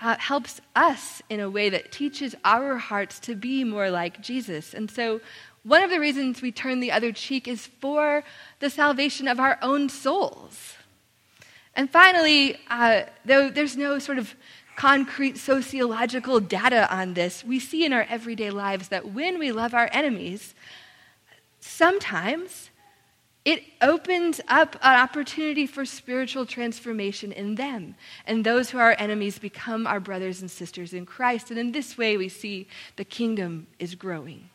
uh, 0.00 0.16
helps 0.18 0.60
us 0.76 1.22
in 1.28 1.40
a 1.40 1.50
way 1.50 1.70
that 1.70 1.90
teaches 1.90 2.34
our 2.44 2.76
hearts 2.76 3.18
to 3.18 3.34
be 3.34 3.64
more 3.64 3.90
like 3.90 4.20
Jesus. 4.20 4.74
And 4.74 4.90
so 4.90 5.20
one 5.68 5.82
of 5.82 5.90
the 5.90 6.00
reasons 6.00 6.40
we 6.40 6.50
turn 6.50 6.80
the 6.80 6.90
other 6.90 7.12
cheek 7.12 7.46
is 7.46 7.66
for 7.66 8.24
the 8.58 8.70
salvation 8.70 9.28
of 9.28 9.38
our 9.38 9.58
own 9.60 9.90
souls. 9.90 10.74
And 11.76 11.90
finally, 11.90 12.56
uh, 12.70 13.02
though 13.24 13.50
there's 13.50 13.76
no 13.76 13.98
sort 13.98 14.18
of 14.18 14.34
concrete 14.76 15.36
sociological 15.36 16.40
data 16.40 16.92
on 16.92 17.12
this, 17.14 17.44
we 17.44 17.60
see 17.60 17.84
in 17.84 17.92
our 17.92 18.06
everyday 18.08 18.50
lives 18.50 18.88
that 18.88 19.12
when 19.12 19.38
we 19.38 19.52
love 19.52 19.74
our 19.74 19.90
enemies, 19.92 20.54
sometimes 21.60 22.70
it 23.44 23.62
opens 23.82 24.40
up 24.48 24.74
an 24.82 24.98
opportunity 24.98 25.66
for 25.66 25.84
spiritual 25.84 26.46
transformation 26.46 27.30
in 27.30 27.56
them. 27.56 27.94
And 28.26 28.42
those 28.42 28.70
who 28.70 28.78
are 28.78 28.90
our 28.90 28.96
enemies 28.98 29.38
become 29.38 29.86
our 29.86 30.00
brothers 30.00 30.40
and 30.40 30.50
sisters 30.50 30.92
in 30.92 31.06
Christ. 31.06 31.50
And 31.50 31.58
in 31.58 31.72
this 31.72 31.98
way, 31.98 32.16
we 32.16 32.28
see 32.28 32.68
the 32.96 33.04
kingdom 33.04 33.66
is 33.78 33.94
growing. 33.94 34.48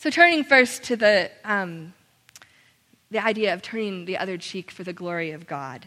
So, 0.00 0.10
turning 0.10 0.44
first 0.44 0.84
to 0.84 0.96
the, 0.96 1.28
um, 1.44 1.92
the 3.10 3.18
idea 3.18 3.52
of 3.52 3.62
turning 3.62 4.04
the 4.04 4.16
other 4.16 4.38
cheek 4.38 4.70
for 4.70 4.84
the 4.84 4.92
glory 4.92 5.32
of 5.32 5.48
God. 5.48 5.86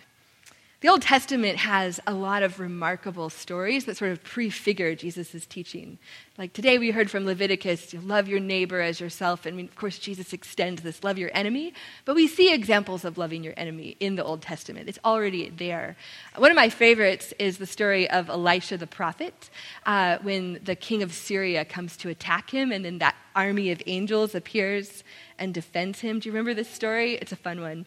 The 0.81 0.89
Old 0.89 1.03
Testament 1.03 1.57
has 1.57 2.00
a 2.07 2.13
lot 2.15 2.41
of 2.41 2.59
remarkable 2.59 3.29
stories 3.29 3.85
that 3.85 3.97
sort 3.97 4.09
of 4.09 4.23
prefigure 4.23 4.95
Jesus' 4.95 5.45
teaching. 5.45 6.00
Like 6.39 6.53
today, 6.53 6.79
we 6.79 6.89
heard 6.89 7.11
from 7.11 7.23
Leviticus, 7.23 7.93
love 7.93 8.27
your 8.27 8.39
neighbor 8.39 8.81
as 8.81 9.00
yourself. 9.00 9.45
And 9.45 9.59
of 9.59 9.75
course, 9.75 10.00
Jesus 10.00 10.33
extends 10.33 10.81
this 10.81 11.03
love 11.03 11.19
your 11.19 11.29
enemy. 11.35 11.75
But 12.03 12.15
we 12.15 12.27
see 12.27 12.51
examples 12.51 13.05
of 13.05 13.19
loving 13.19 13.43
your 13.43 13.53
enemy 13.57 13.95
in 14.00 14.15
the 14.15 14.23
Old 14.23 14.41
Testament. 14.41 14.89
It's 14.89 14.97
already 15.05 15.50
there. 15.50 15.97
One 16.35 16.50
of 16.50 16.55
my 16.55 16.69
favorites 16.69 17.31
is 17.38 17.59
the 17.59 17.67
story 17.67 18.09
of 18.09 18.27
Elisha 18.27 18.77
the 18.77 18.88
prophet, 18.88 19.51
uh, 19.85 20.17
when 20.23 20.61
the 20.63 20.75
king 20.75 21.03
of 21.03 21.13
Syria 21.13 21.63
comes 21.63 21.95
to 21.97 22.09
attack 22.09 22.50
him, 22.50 22.71
and 22.71 22.83
then 22.83 22.97
that 22.97 23.15
army 23.35 23.69
of 23.69 23.83
angels 23.85 24.33
appears 24.33 25.03
and 25.38 25.53
defends 25.53 26.00
him. 26.00 26.17
Do 26.17 26.27
you 26.27 26.33
remember 26.33 26.55
this 26.55 26.69
story? 26.71 27.17
It's 27.17 27.31
a 27.31 27.35
fun 27.35 27.61
one. 27.61 27.85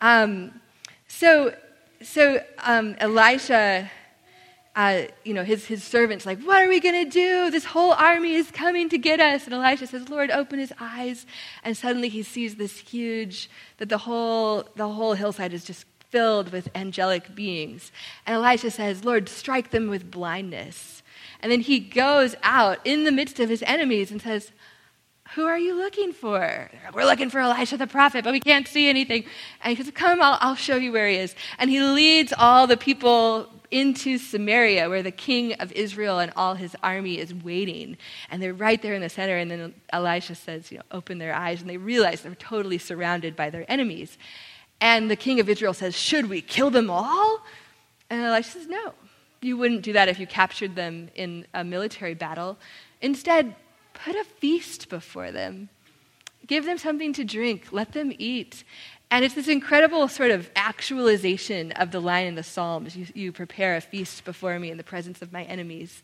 Um, 0.00 0.60
so 1.06 1.54
so 2.04 2.42
um, 2.58 2.94
Elisha, 2.98 3.90
uh, 4.76 5.02
you 5.24 5.34
know, 5.34 5.44
his, 5.44 5.66
his 5.66 5.82
servants 5.82 6.26
like, 6.26 6.40
what 6.42 6.62
are 6.62 6.68
we 6.68 6.80
going 6.80 7.04
to 7.04 7.10
do? 7.10 7.50
This 7.50 7.64
whole 7.64 7.92
army 7.92 8.34
is 8.34 8.50
coming 8.50 8.88
to 8.88 8.98
get 8.98 9.20
us. 9.20 9.44
And 9.44 9.54
Elisha 9.54 9.86
says, 9.86 10.08
Lord, 10.08 10.30
open 10.30 10.58
his 10.58 10.72
eyes. 10.80 11.26
And 11.62 11.76
suddenly 11.76 12.08
he 12.08 12.22
sees 12.22 12.56
this 12.56 12.78
huge, 12.78 13.48
that 13.78 13.88
the 13.88 13.98
whole, 13.98 14.64
the 14.76 14.88
whole 14.88 15.14
hillside 15.14 15.52
is 15.52 15.64
just 15.64 15.86
filled 16.10 16.52
with 16.52 16.68
angelic 16.74 17.34
beings. 17.34 17.90
And 18.26 18.36
Elisha 18.36 18.70
says, 18.70 19.04
Lord, 19.04 19.28
strike 19.28 19.70
them 19.70 19.88
with 19.88 20.10
blindness. 20.10 21.02
And 21.40 21.52
then 21.52 21.60
he 21.60 21.78
goes 21.78 22.34
out 22.42 22.78
in 22.84 23.04
the 23.04 23.12
midst 23.12 23.38
of 23.40 23.48
his 23.48 23.62
enemies 23.66 24.10
and 24.10 24.20
says, 24.20 24.52
who 25.32 25.46
are 25.46 25.58
you 25.58 25.74
looking 25.74 26.12
for? 26.12 26.70
We're 26.92 27.06
looking 27.06 27.30
for 27.30 27.40
Elisha 27.40 27.76
the 27.76 27.86
prophet, 27.86 28.24
but 28.24 28.32
we 28.32 28.40
can't 28.40 28.68
see 28.68 28.88
anything. 28.88 29.24
And 29.62 29.76
he 29.76 29.82
says, 29.82 29.92
Come, 29.92 30.20
I'll, 30.20 30.38
I'll 30.40 30.54
show 30.54 30.76
you 30.76 30.92
where 30.92 31.08
he 31.08 31.16
is. 31.16 31.34
And 31.58 31.70
he 31.70 31.80
leads 31.80 32.32
all 32.36 32.66
the 32.66 32.76
people 32.76 33.48
into 33.70 34.18
Samaria, 34.18 34.88
where 34.88 35.02
the 35.02 35.10
king 35.10 35.54
of 35.54 35.72
Israel 35.72 36.18
and 36.18 36.30
all 36.36 36.54
his 36.54 36.76
army 36.82 37.18
is 37.18 37.34
waiting. 37.34 37.96
And 38.30 38.40
they're 38.42 38.54
right 38.54 38.80
there 38.80 38.94
in 38.94 39.00
the 39.00 39.08
center. 39.08 39.36
And 39.36 39.50
then 39.50 39.74
Elisha 39.92 40.34
says, 40.34 40.70
you 40.70 40.78
know, 40.78 40.84
open 40.92 41.18
their 41.18 41.34
eyes. 41.34 41.62
And 41.62 41.70
they 41.70 41.78
realize 41.78 42.20
they're 42.20 42.34
totally 42.34 42.78
surrounded 42.78 43.34
by 43.34 43.50
their 43.50 43.64
enemies. 43.66 44.18
And 44.80 45.10
the 45.10 45.16
king 45.16 45.40
of 45.40 45.48
Israel 45.48 45.74
says, 45.74 45.96
Should 45.96 46.28
we 46.28 46.42
kill 46.42 46.70
them 46.70 46.90
all? 46.90 47.42
And 48.10 48.22
Elisha 48.22 48.50
says, 48.50 48.68
No. 48.68 48.92
You 49.40 49.56
wouldn't 49.56 49.82
do 49.82 49.92
that 49.94 50.08
if 50.08 50.18
you 50.18 50.26
captured 50.26 50.74
them 50.74 51.10
in 51.14 51.46
a 51.52 51.64
military 51.64 52.14
battle. 52.14 52.56
Instead, 53.02 53.54
Put 53.94 54.16
a 54.16 54.24
feast 54.24 54.88
before 54.88 55.30
them. 55.30 55.70
Give 56.46 56.64
them 56.64 56.78
something 56.78 57.12
to 57.14 57.24
drink. 57.24 57.68
Let 57.72 57.92
them 57.92 58.12
eat. 58.18 58.64
And 59.10 59.24
it's 59.24 59.34
this 59.34 59.48
incredible 59.48 60.08
sort 60.08 60.30
of 60.30 60.50
actualization 60.56 61.72
of 61.72 61.90
the 61.90 62.00
line 62.00 62.26
in 62.26 62.34
the 62.34 62.42
Psalms 62.42 62.96
you, 62.96 63.06
you, 63.14 63.32
prepare 63.32 63.76
a 63.76 63.80
feast 63.80 64.24
before 64.24 64.58
me 64.58 64.70
in 64.70 64.76
the 64.76 64.84
presence 64.84 65.22
of 65.22 65.32
my 65.32 65.44
enemies. 65.44 66.02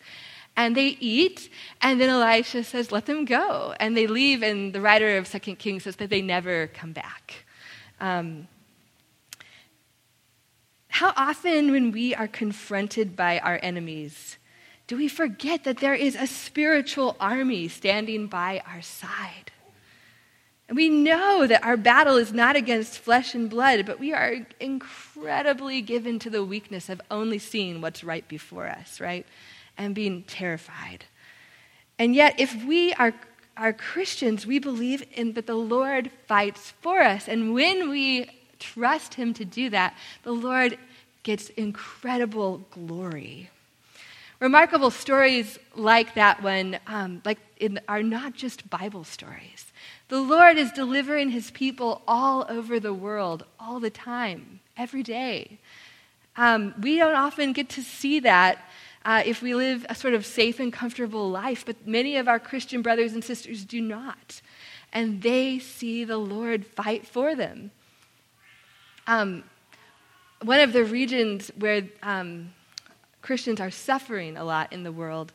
And 0.56 0.76
they 0.76 0.96
eat, 1.00 1.50
and 1.80 2.00
then 2.00 2.08
Elisha 2.08 2.64
says, 2.64 2.92
Let 2.92 3.06
them 3.06 3.24
go. 3.24 3.74
And 3.80 3.96
they 3.96 4.06
leave, 4.06 4.42
and 4.42 4.72
the 4.72 4.80
writer 4.80 5.16
of 5.16 5.26
Second 5.26 5.56
Kings 5.56 5.84
says 5.84 5.96
that 5.96 6.10
they 6.10 6.22
never 6.22 6.68
come 6.68 6.92
back. 6.92 7.44
Um, 8.00 8.48
how 10.88 11.12
often, 11.16 11.70
when 11.70 11.92
we 11.92 12.14
are 12.14 12.28
confronted 12.28 13.16
by 13.16 13.38
our 13.38 13.58
enemies, 13.62 14.36
do 14.90 14.96
we 14.96 15.06
forget 15.06 15.62
that 15.62 15.76
there 15.76 15.94
is 15.94 16.16
a 16.16 16.26
spiritual 16.26 17.14
army 17.20 17.68
standing 17.68 18.26
by 18.26 18.60
our 18.66 18.82
side? 18.82 19.52
And 20.66 20.76
we 20.76 20.88
know 20.88 21.46
that 21.46 21.62
our 21.62 21.76
battle 21.76 22.16
is 22.16 22.32
not 22.32 22.56
against 22.56 22.98
flesh 22.98 23.32
and 23.32 23.48
blood, 23.48 23.86
but 23.86 24.00
we 24.00 24.12
are 24.12 24.44
incredibly 24.58 25.80
given 25.80 26.18
to 26.18 26.28
the 26.28 26.44
weakness 26.44 26.88
of 26.88 27.00
only 27.08 27.38
seeing 27.38 27.80
what's 27.80 28.02
right 28.02 28.26
before 28.26 28.66
us, 28.66 29.00
right? 29.00 29.24
And 29.78 29.94
being 29.94 30.24
terrified. 30.24 31.04
And 31.96 32.12
yet, 32.12 32.40
if 32.40 32.52
we 32.64 32.92
are, 32.94 33.14
are 33.56 33.72
Christians, 33.72 34.44
we 34.44 34.58
believe 34.58 35.04
in 35.12 35.34
that 35.34 35.46
the 35.46 35.54
Lord 35.54 36.10
fights 36.26 36.72
for 36.80 37.00
us. 37.00 37.28
And 37.28 37.54
when 37.54 37.90
we 37.90 38.28
trust 38.58 39.14
Him 39.14 39.34
to 39.34 39.44
do 39.44 39.70
that, 39.70 39.94
the 40.24 40.32
Lord 40.32 40.78
gets 41.22 41.48
incredible 41.50 42.66
glory. 42.72 43.50
Remarkable 44.40 44.90
stories 44.90 45.58
like 45.74 46.14
that 46.14 46.42
one 46.42 46.78
um, 46.86 47.20
like 47.26 47.38
in, 47.58 47.78
are 47.86 48.02
not 48.02 48.32
just 48.32 48.70
Bible 48.70 49.04
stories. 49.04 49.70
The 50.08 50.18
Lord 50.20 50.56
is 50.56 50.72
delivering 50.72 51.28
his 51.28 51.50
people 51.50 52.00
all 52.08 52.46
over 52.48 52.80
the 52.80 52.94
world, 52.94 53.44
all 53.60 53.80
the 53.80 53.90
time, 53.90 54.60
every 54.78 55.02
day. 55.02 55.58
Um, 56.38 56.74
we 56.80 56.96
don't 56.96 57.16
often 57.16 57.52
get 57.52 57.68
to 57.70 57.82
see 57.82 58.18
that 58.20 58.64
uh, 59.04 59.22
if 59.26 59.42
we 59.42 59.54
live 59.54 59.84
a 59.90 59.94
sort 59.94 60.14
of 60.14 60.24
safe 60.24 60.58
and 60.58 60.72
comfortable 60.72 61.30
life, 61.30 61.66
but 61.66 61.86
many 61.86 62.16
of 62.16 62.26
our 62.26 62.38
Christian 62.38 62.80
brothers 62.80 63.12
and 63.12 63.22
sisters 63.22 63.66
do 63.66 63.82
not. 63.82 64.40
And 64.90 65.20
they 65.20 65.58
see 65.58 66.04
the 66.04 66.16
Lord 66.16 66.64
fight 66.64 67.06
for 67.06 67.34
them. 67.34 67.72
Um, 69.06 69.44
one 70.42 70.60
of 70.60 70.72
the 70.72 70.84
regions 70.84 71.50
where 71.58 71.82
um, 72.02 72.54
Christians 73.22 73.60
are 73.60 73.70
suffering 73.70 74.36
a 74.36 74.44
lot 74.44 74.72
in 74.72 74.82
the 74.82 74.92
world 74.92 75.32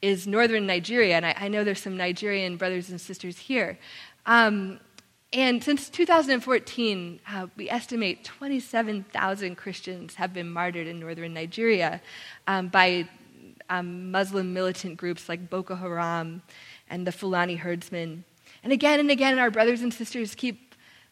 is 0.00 0.26
northern 0.26 0.66
Nigeria. 0.66 1.16
And 1.16 1.26
I, 1.26 1.34
I 1.38 1.48
know 1.48 1.64
there's 1.64 1.80
some 1.82 1.96
Nigerian 1.96 2.56
brothers 2.56 2.90
and 2.90 3.00
sisters 3.00 3.38
here. 3.38 3.78
Um, 4.26 4.80
and 5.32 5.62
since 5.62 5.90
2014, 5.90 7.20
uh, 7.30 7.46
we 7.56 7.68
estimate 7.68 8.24
27,000 8.24 9.56
Christians 9.56 10.14
have 10.14 10.32
been 10.32 10.48
martyred 10.48 10.86
in 10.86 10.98
northern 10.98 11.34
Nigeria 11.34 12.00
um, 12.46 12.68
by 12.68 13.08
um, 13.68 14.10
Muslim 14.10 14.54
militant 14.54 14.96
groups 14.96 15.28
like 15.28 15.50
Boko 15.50 15.74
Haram 15.74 16.42
and 16.88 17.06
the 17.06 17.12
Fulani 17.12 17.56
herdsmen. 17.56 18.24
And 18.62 18.72
again 18.72 19.00
and 19.00 19.10
again, 19.10 19.38
our 19.38 19.50
brothers 19.50 19.82
and 19.82 19.92
sisters 19.92 20.34
keep 20.34 20.67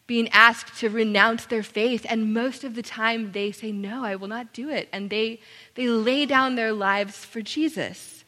being 0.07 0.29
asked 0.29 0.79
to 0.79 0.89
renounce 0.89 1.45
their 1.45 1.63
faith, 1.63 2.05
and 2.09 2.33
most 2.33 2.63
of 2.63 2.75
the 2.75 2.81
time 2.81 3.33
they 3.33 3.51
say, 3.51 3.73
No, 3.73 4.03
I 4.05 4.15
will 4.15 4.29
not 4.29 4.53
do 4.53 4.69
it. 4.69 4.87
And 4.93 5.09
they, 5.09 5.41
they 5.75 5.87
lay 5.89 6.25
down 6.25 6.55
their 6.55 6.71
lives 6.71 7.25
for 7.25 7.41
Jesus. 7.41 8.23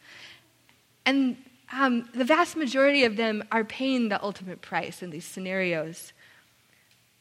And 1.06 1.38
um, 1.72 2.10
the 2.14 2.26
vast 2.26 2.56
majority 2.58 3.06
of 3.06 3.16
them 3.16 3.44
are 3.52 3.64
paying 3.64 4.10
the 4.10 4.22
ultimate 4.22 4.62
price 4.62 5.02
in 5.02 5.10
these 5.10 5.26
scenarios. 5.26 6.14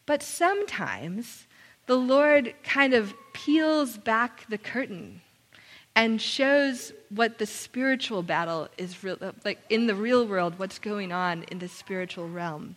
But 0.06 0.22
sometimes 0.22 1.46
the 1.86 1.96
Lord 1.96 2.54
kind 2.64 2.94
of 2.94 3.14
peels 3.32 3.96
back 3.96 4.46
the 4.48 4.58
curtain 4.58 5.20
and 5.94 6.20
shows 6.20 6.92
what 7.10 7.38
the 7.38 7.46
spiritual 7.46 8.22
battle 8.22 8.68
is 8.76 8.96
like 9.44 9.58
in 9.68 9.86
the 9.86 9.94
real 9.94 10.26
world, 10.26 10.58
what's 10.58 10.78
going 10.78 11.12
on 11.12 11.44
in 11.44 11.58
the 11.58 11.68
spiritual 11.68 12.28
realm. 12.28 12.76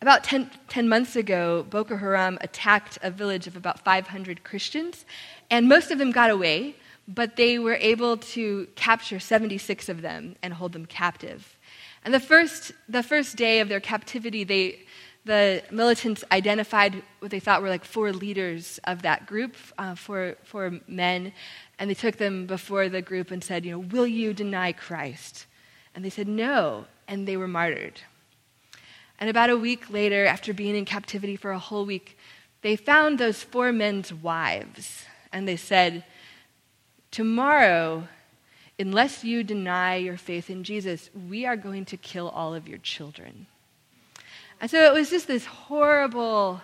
About 0.00 0.22
10, 0.22 0.48
10, 0.68 0.88
months 0.88 1.16
ago, 1.16 1.66
Boko 1.68 1.96
Haram 1.96 2.38
attacked 2.40 2.98
a 3.02 3.10
village 3.10 3.48
of 3.48 3.56
about 3.56 3.80
500 3.80 4.44
Christians, 4.44 5.04
and 5.50 5.68
most 5.68 5.90
of 5.90 5.98
them 5.98 6.12
got 6.12 6.30
away, 6.30 6.76
but 7.08 7.34
they 7.34 7.58
were 7.58 7.74
able 7.74 8.16
to 8.16 8.68
capture 8.76 9.18
76 9.18 9.88
of 9.88 10.02
them 10.02 10.36
and 10.40 10.54
hold 10.54 10.72
them 10.72 10.86
captive. 10.86 11.56
And 12.04 12.14
the 12.14 12.20
first, 12.20 12.70
the 12.88 13.02
first 13.02 13.34
day 13.34 13.58
of 13.58 13.68
their 13.68 13.80
captivity, 13.80 14.44
they, 14.44 14.78
the 15.24 15.64
militants 15.72 16.22
identified 16.30 17.02
what 17.18 17.32
they 17.32 17.40
thought 17.40 17.60
were 17.60 17.68
like 17.68 17.84
four 17.84 18.12
leaders 18.12 18.78
of 18.84 19.02
that 19.02 19.26
group, 19.26 19.56
uh, 19.78 19.96
four, 19.96 20.36
four 20.44 20.78
men, 20.86 21.32
and 21.80 21.90
they 21.90 21.94
took 21.94 22.18
them 22.18 22.46
before 22.46 22.88
the 22.88 23.02
group 23.02 23.32
and 23.32 23.42
said, 23.42 23.64
you 23.64 23.72
know, 23.72 23.80
will 23.80 24.06
you 24.06 24.32
deny 24.32 24.70
Christ? 24.70 25.46
And 25.92 26.04
they 26.04 26.10
said 26.10 26.28
no, 26.28 26.84
and 27.08 27.26
they 27.26 27.36
were 27.36 27.48
martyred. 27.48 28.00
And 29.20 29.28
about 29.28 29.50
a 29.50 29.56
week 29.56 29.90
later, 29.90 30.24
after 30.26 30.54
being 30.54 30.76
in 30.76 30.84
captivity 30.84 31.36
for 31.36 31.50
a 31.50 31.58
whole 31.58 31.84
week, 31.84 32.16
they 32.62 32.76
found 32.76 33.18
those 33.18 33.42
four 33.42 33.72
men's 33.72 34.12
wives, 34.12 35.04
and 35.32 35.46
they 35.46 35.56
said, 35.56 36.04
Tomorrow, 37.10 38.06
unless 38.78 39.24
you 39.24 39.42
deny 39.42 39.96
your 39.96 40.16
faith 40.16 40.50
in 40.50 40.62
Jesus, 40.62 41.10
we 41.28 41.46
are 41.46 41.56
going 41.56 41.84
to 41.86 41.96
kill 41.96 42.28
all 42.28 42.54
of 42.54 42.68
your 42.68 42.78
children. 42.78 43.46
And 44.60 44.70
so 44.70 44.84
it 44.84 44.92
was 44.92 45.10
just 45.10 45.26
this 45.26 45.46
horrible, 45.46 46.60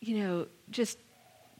you 0.00 0.18
know, 0.18 0.46
just, 0.70 0.98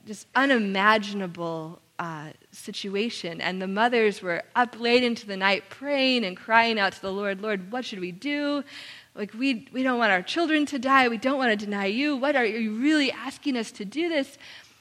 just 0.05 0.27
unimaginable 0.33 1.79
uh, 1.99 2.29
situation. 2.51 3.41
And 3.41 3.61
the 3.61 3.67
mothers 3.67 4.21
were 4.21 4.43
up 4.55 4.79
late 4.79 5.03
into 5.03 5.27
the 5.27 5.37
night 5.37 5.69
praying 5.69 6.25
and 6.25 6.35
crying 6.35 6.79
out 6.79 6.93
to 6.93 7.01
the 7.01 7.11
Lord, 7.11 7.41
Lord, 7.41 7.71
what 7.71 7.85
should 7.85 7.99
we 7.99 8.11
do? 8.11 8.63
Like, 9.13 9.33
we, 9.33 9.67
we 9.73 9.83
don't 9.83 9.99
want 9.99 10.11
our 10.11 10.21
children 10.21 10.65
to 10.67 10.79
die. 10.79 11.07
We 11.07 11.17
don't 11.17 11.37
want 11.37 11.51
to 11.51 11.65
deny 11.65 11.85
you. 11.87 12.15
What 12.15 12.35
are 12.35 12.45
you 12.45 12.73
really 12.73 13.11
asking 13.11 13.57
us 13.57 13.71
to 13.73 13.85
do 13.85 14.07
this? 14.07 14.37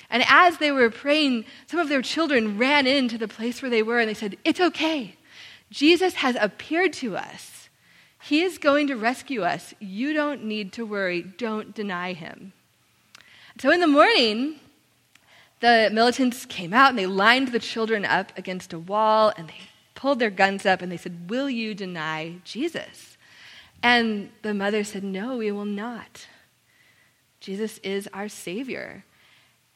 And 0.09 0.25
as 0.29 0.59
they 0.59 0.71
were 0.71 0.91
praying, 0.91 1.45
some 1.67 1.81
of 1.81 1.89
their 1.89 2.03
children 2.03 2.59
ran 2.59 2.87
into 2.87 3.19
the 3.19 3.29
place 3.29 3.63
where 3.63 3.71
they 3.71 3.83
were 3.83 3.99
and 3.99 4.09
they 4.09 4.15
said, 4.15 4.37
It's 4.45 4.61
okay. 4.61 5.17
Jesus 5.71 6.15
has 6.15 6.37
appeared 6.41 6.93
to 6.95 7.17
us. 7.17 7.69
He 8.23 8.43
is 8.43 8.59
going 8.59 8.89
to 8.89 8.97
rescue 8.97 9.43
us. 9.43 9.73
You 9.79 10.13
don't 10.13 10.45
need 10.45 10.73
to 10.75 10.85
worry. 10.85 11.23
Don't 11.23 11.75
deny 11.75 12.13
him. 12.13 12.53
So 13.61 13.71
in 13.71 13.81
the 13.81 13.87
morning, 13.87 14.57
the 15.61 15.91
militants 15.93 16.45
came 16.45 16.73
out 16.73 16.91
and 16.91 16.99
they 16.99 17.07
lined 17.07 17.49
the 17.49 17.59
children 17.59 18.05
up 18.05 18.37
against 18.37 18.73
a 18.73 18.79
wall 18.79 19.33
and 19.37 19.49
they 19.49 19.61
pulled 19.95 20.19
their 20.19 20.31
guns 20.31 20.67
up 20.67 20.83
and 20.83 20.91
they 20.91 20.97
said, 20.97 21.31
Will 21.31 21.49
you 21.49 21.75
deny 21.75 22.37
Jesus? 22.45 23.10
And 23.83 24.31
the 24.43 24.55
mother 24.55 24.85
said, 24.85 25.05
No, 25.05 25.37
we 25.37 25.51
will 25.51 25.65
not. 25.65 26.27
Jesus 27.41 27.79
is 27.79 28.09
our 28.13 28.29
Savior. 28.29 29.05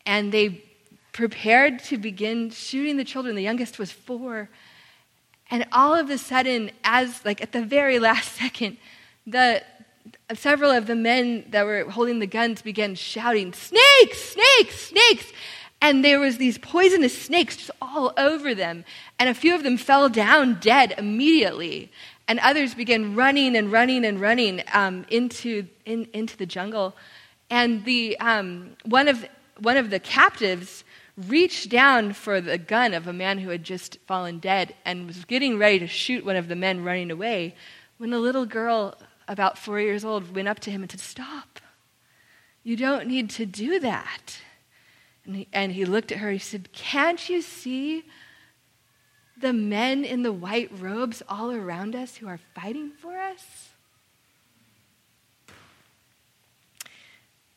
And 0.04 0.32
they 0.32 0.64
prepared 1.12 1.78
to 1.84 1.96
begin 1.96 2.50
shooting 2.50 2.96
the 2.96 3.04
children. 3.04 3.36
The 3.36 3.42
youngest 3.42 3.78
was 3.78 3.90
four. 3.90 4.50
And 5.50 5.66
all 5.72 5.94
of 5.94 6.10
a 6.10 6.18
sudden, 6.18 6.70
as 6.82 7.24
like 7.24 7.40
at 7.40 7.52
the 7.52 7.62
very 7.62 7.98
last 7.98 8.32
second, 8.38 8.76
the 9.26 9.62
several 10.34 10.70
of 10.70 10.86
the 10.86 10.94
men 10.94 11.46
that 11.50 11.64
were 11.64 11.90
holding 11.90 12.18
the 12.18 12.26
guns 12.26 12.60
began 12.60 12.94
shouting, 12.94 13.52
Snakes, 13.52 14.20
snakes, 14.20 14.88
snakes. 14.88 15.32
And 15.80 16.02
there 16.02 16.18
was 16.18 16.38
these 16.38 16.56
poisonous 16.56 17.16
snakes 17.16 17.56
just 17.56 17.70
all 17.80 18.12
over 18.16 18.54
them. 18.54 18.84
And 19.18 19.28
a 19.28 19.34
few 19.34 19.54
of 19.54 19.62
them 19.62 19.76
fell 19.76 20.08
down 20.08 20.58
dead 20.60 20.94
immediately 20.96 21.90
and 22.26 22.38
others 22.40 22.74
began 22.74 23.14
running 23.14 23.56
and 23.56 23.70
running 23.70 24.04
and 24.04 24.20
running 24.20 24.62
um, 24.72 25.04
into, 25.08 25.66
in, 25.84 26.08
into 26.12 26.36
the 26.36 26.46
jungle. 26.46 26.96
And 27.50 27.84
the, 27.84 28.18
um, 28.18 28.76
one, 28.84 29.08
of, 29.08 29.26
one 29.58 29.76
of 29.76 29.90
the 29.90 29.98
captives 29.98 30.84
reached 31.16 31.68
down 31.68 32.12
for 32.12 32.40
the 32.40 32.58
gun 32.58 32.94
of 32.94 33.06
a 33.06 33.12
man 33.12 33.38
who 33.38 33.50
had 33.50 33.62
just 33.62 33.98
fallen 34.06 34.38
dead 34.38 34.74
and 34.84 35.06
was 35.06 35.24
getting 35.24 35.58
ready 35.58 35.78
to 35.78 35.86
shoot 35.86 36.24
one 36.24 36.36
of 36.36 36.48
the 36.48 36.56
men 36.56 36.82
running 36.82 37.10
away 37.10 37.54
when 37.98 38.12
a 38.12 38.18
little 38.18 38.46
girl, 38.46 38.96
about 39.28 39.56
four 39.58 39.80
years 39.80 40.04
old, 40.04 40.34
went 40.34 40.48
up 40.48 40.58
to 40.60 40.70
him 40.70 40.82
and 40.82 40.90
said, 40.90 41.00
Stop. 41.00 41.60
You 42.64 42.76
don't 42.76 43.06
need 43.06 43.30
to 43.30 43.46
do 43.46 43.78
that. 43.80 44.38
And 45.26 45.36
he, 45.36 45.48
and 45.52 45.72
he 45.72 45.84
looked 45.84 46.10
at 46.10 46.18
her. 46.18 46.30
He 46.30 46.38
said, 46.38 46.72
Can't 46.72 47.28
you 47.28 47.42
see 47.42 48.04
the 49.36 49.52
men 49.52 50.04
in 50.04 50.22
the 50.22 50.32
white 50.32 50.70
robes 50.78 51.22
all 51.28 51.50
around 51.50 51.94
us 51.94 52.16
who 52.16 52.28
are 52.28 52.40
fighting 52.54 52.90
for 53.00 53.18
us? 53.18 53.70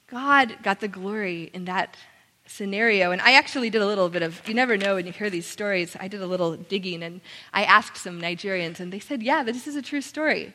God 0.08 0.58
got 0.64 0.80
the 0.80 0.88
glory 0.88 1.52
in 1.54 1.66
that 1.66 1.98
scenario. 2.46 3.12
And 3.12 3.22
I 3.22 3.34
actually 3.34 3.70
did 3.70 3.82
a 3.82 3.86
little 3.86 4.10
bit 4.10 4.22
of, 4.22 4.42
you 4.48 4.54
never 4.54 4.78
know 4.78 4.96
when 4.96 5.06
you 5.06 5.12
hear 5.12 5.30
these 5.30 5.46
stories. 5.46 5.98
I 6.00 6.08
did 6.08 6.22
a 6.22 6.28
little 6.28 6.56
digging 6.56 7.04
and 7.04 7.20
I 7.54 7.64
asked 7.64 7.98
some 7.98 8.22
Nigerians, 8.22 8.80
and 8.80 8.92
they 8.92 9.00
said, 9.00 9.22
yeah, 9.22 9.44
this 9.44 9.68
is 9.68 9.76
a 9.76 9.82
true 9.82 10.02
story. 10.02 10.54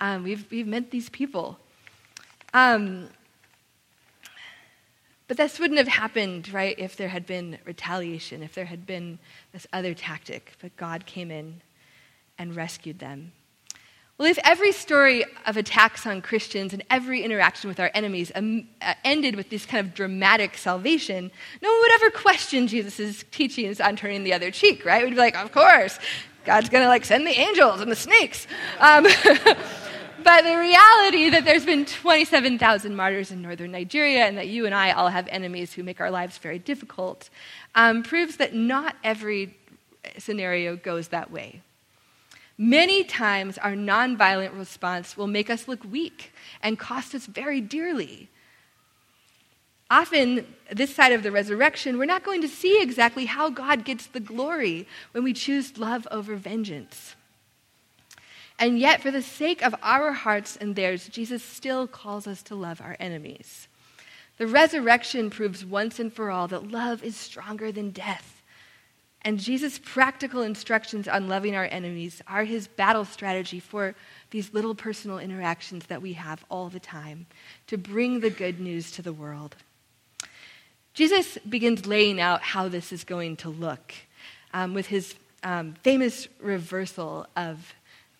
Um, 0.00 0.24
we've, 0.24 0.44
we've 0.50 0.66
met 0.66 0.90
these 0.90 1.08
people. 1.08 1.58
Um, 2.52 3.08
but 5.28 5.36
this 5.36 5.60
wouldn't 5.60 5.78
have 5.78 5.88
happened, 5.88 6.52
right, 6.52 6.74
if 6.78 6.96
there 6.96 7.08
had 7.08 7.26
been 7.26 7.58
retaliation, 7.64 8.42
if 8.42 8.54
there 8.54 8.64
had 8.64 8.86
been 8.86 9.18
this 9.52 9.66
other 9.72 9.92
tactic. 9.92 10.54
But 10.60 10.74
God 10.76 11.04
came 11.04 11.30
in 11.30 11.60
and 12.38 12.56
rescued 12.56 12.98
them. 12.98 13.32
Well, 14.16 14.28
if 14.28 14.38
every 14.42 14.72
story 14.72 15.24
of 15.46 15.56
attacks 15.56 16.04
on 16.04 16.22
Christians 16.22 16.72
and 16.72 16.82
every 16.90 17.22
interaction 17.22 17.68
with 17.68 17.78
our 17.78 17.90
enemies 17.94 18.32
um, 18.34 18.66
uh, 18.82 18.94
ended 19.04 19.36
with 19.36 19.48
this 19.48 19.64
kind 19.64 19.86
of 19.86 19.94
dramatic 19.94 20.56
salvation, 20.56 21.30
no 21.62 21.70
one 21.70 21.80
would 21.80 21.92
ever 21.92 22.10
question 22.10 22.66
Jesus' 22.66 23.24
teachings 23.30 23.80
on 23.80 23.94
turning 23.94 24.24
the 24.24 24.32
other 24.32 24.50
cheek, 24.50 24.84
right? 24.84 25.04
We'd 25.04 25.10
be 25.10 25.16
like, 25.16 25.36
of 25.36 25.52
course, 25.52 26.00
God's 26.44 26.68
going 26.68 26.82
to 26.82 26.88
like 26.88 27.04
send 27.04 27.28
the 27.28 27.38
angels 27.38 27.80
and 27.80 27.92
the 27.92 27.96
snakes. 27.96 28.48
Um, 28.80 29.06
but 30.24 30.42
the 30.42 30.56
reality 30.56 31.30
that 31.30 31.44
there's 31.44 31.64
been 31.64 31.84
27,000 31.84 32.96
martyrs 32.96 33.30
in 33.30 33.42
northern 33.42 33.72
Nigeria 33.72 34.24
and 34.26 34.36
that 34.36 34.48
you 34.48 34.66
and 34.66 34.74
I 34.74 34.92
all 34.92 35.08
have 35.08 35.28
enemies 35.28 35.72
who 35.72 35.82
make 35.82 36.00
our 36.00 36.10
lives 36.10 36.38
very 36.38 36.58
difficult 36.58 37.30
um, 37.74 38.02
proves 38.02 38.36
that 38.36 38.54
not 38.54 38.96
every 39.04 39.56
scenario 40.18 40.76
goes 40.76 41.08
that 41.08 41.30
way. 41.30 41.62
Many 42.56 43.04
times, 43.04 43.56
our 43.58 43.74
nonviolent 43.74 44.58
response 44.58 45.16
will 45.16 45.28
make 45.28 45.48
us 45.48 45.68
look 45.68 45.84
weak 45.84 46.32
and 46.60 46.76
cost 46.76 47.14
us 47.14 47.26
very 47.26 47.60
dearly. 47.60 48.28
Often, 49.90 50.44
this 50.72 50.92
side 50.94 51.12
of 51.12 51.22
the 51.22 51.30
resurrection, 51.30 51.98
we're 51.98 52.04
not 52.04 52.24
going 52.24 52.42
to 52.42 52.48
see 52.48 52.82
exactly 52.82 53.26
how 53.26 53.48
God 53.48 53.84
gets 53.84 54.06
the 54.06 54.20
glory 54.20 54.88
when 55.12 55.22
we 55.22 55.32
choose 55.32 55.78
love 55.78 56.08
over 56.10 56.34
vengeance. 56.34 57.14
And 58.58 58.78
yet, 58.78 59.00
for 59.00 59.10
the 59.10 59.22
sake 59.22 59.62
of 59.62 59.74
our 59.82 60.12
hearts 60.12 60.56
and 60.56 60.74
theirs, 60.74 61.08
Jesus 61.08 61.42
still 61.42 61.86
calls 61.86 62.26
us 62.26 62.42
to 62.44 62.56
love 62.56 62.80
our 62.80 62.96
enemies. 62.98 63.68
The 64.38 64.46
resurrection 64.46 65.30
proves 65.30 65.64
once 65.64 65.98
and 65.98 66.12
for 66.12 66.30
all 66.30 66.48
that 66.48 66.70
love 66.70 67.02
is 67.02 67.16
stronger 67.16 67.70
than 67.70 67.90
death. 67.90 68.42
And 69.22 69.40
Jesus' 69.40 69.78
practical 69.78 70.42
instructions 70.42 71.08
on 71.08 71.28
loving 71.28 71.56
our 71.56 71.68
enemies 71.70 72.22
are 72.28 72.44
his 72.44 72.68
battle 72.68 73.04
strategy 73.04 73.58
for 73.58 73.94
these 74.30 74.54
little 74.54 74.74
personal 74.74 75.18
interactions 75.18 75.86
that 75.86 76.02
we 76.02 76.12
have 76.14 76.44
all 76.48 76.68
the 76.68 76.80
time 76.80 77.26
to 77.66 77.76
bring 77.76 78.20
the 78.20 78.30
good 78.30 78.60
news 78.60 78.92
to 78.92 79.02
the 79.02 79.12
world. 79.12 79.56
Jesus 80.94 81.36
begins 81.48 81.86
laying 81.86 82.20
out 82.20 82.42
how 82.42 82.68
this 82.68 82.92
is 82.92 83.04
going 83.04 83.36
to 83.38 83.48
look 83.48 83.94
um, 84.54 84.72
with 84.72 84.86
his 84.86 85.14
um, 85.42 85.74
famous 85.82 86.28
reversal 86.40 87.26
of 87.36 87.74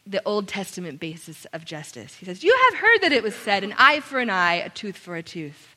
the 0.08 0.22
Old 0.24 0.48
Testament 0.48 0.98
basis 0.98 1.44
of 1.52 1.64
justice. 1.64 2.14
He 2.14 2.24
says, 2.24 2.42
You 2.42 2.56
have 2.70 2.80
heard 2.80 3.02
that 3.02 3.12
it 3.12 3.22
was 3.22 3.34
said, 3.34 3.62
an 3.62 3.74
eye 3.76 4.00
for 4.00 4.18
an 4.18 4.30
eye, 4.30 4.54
a 4.54 4.70
tooth 4.70 4.96
for 4.96 5.16
a 5.16 5.22
tooth. 5.22 5.76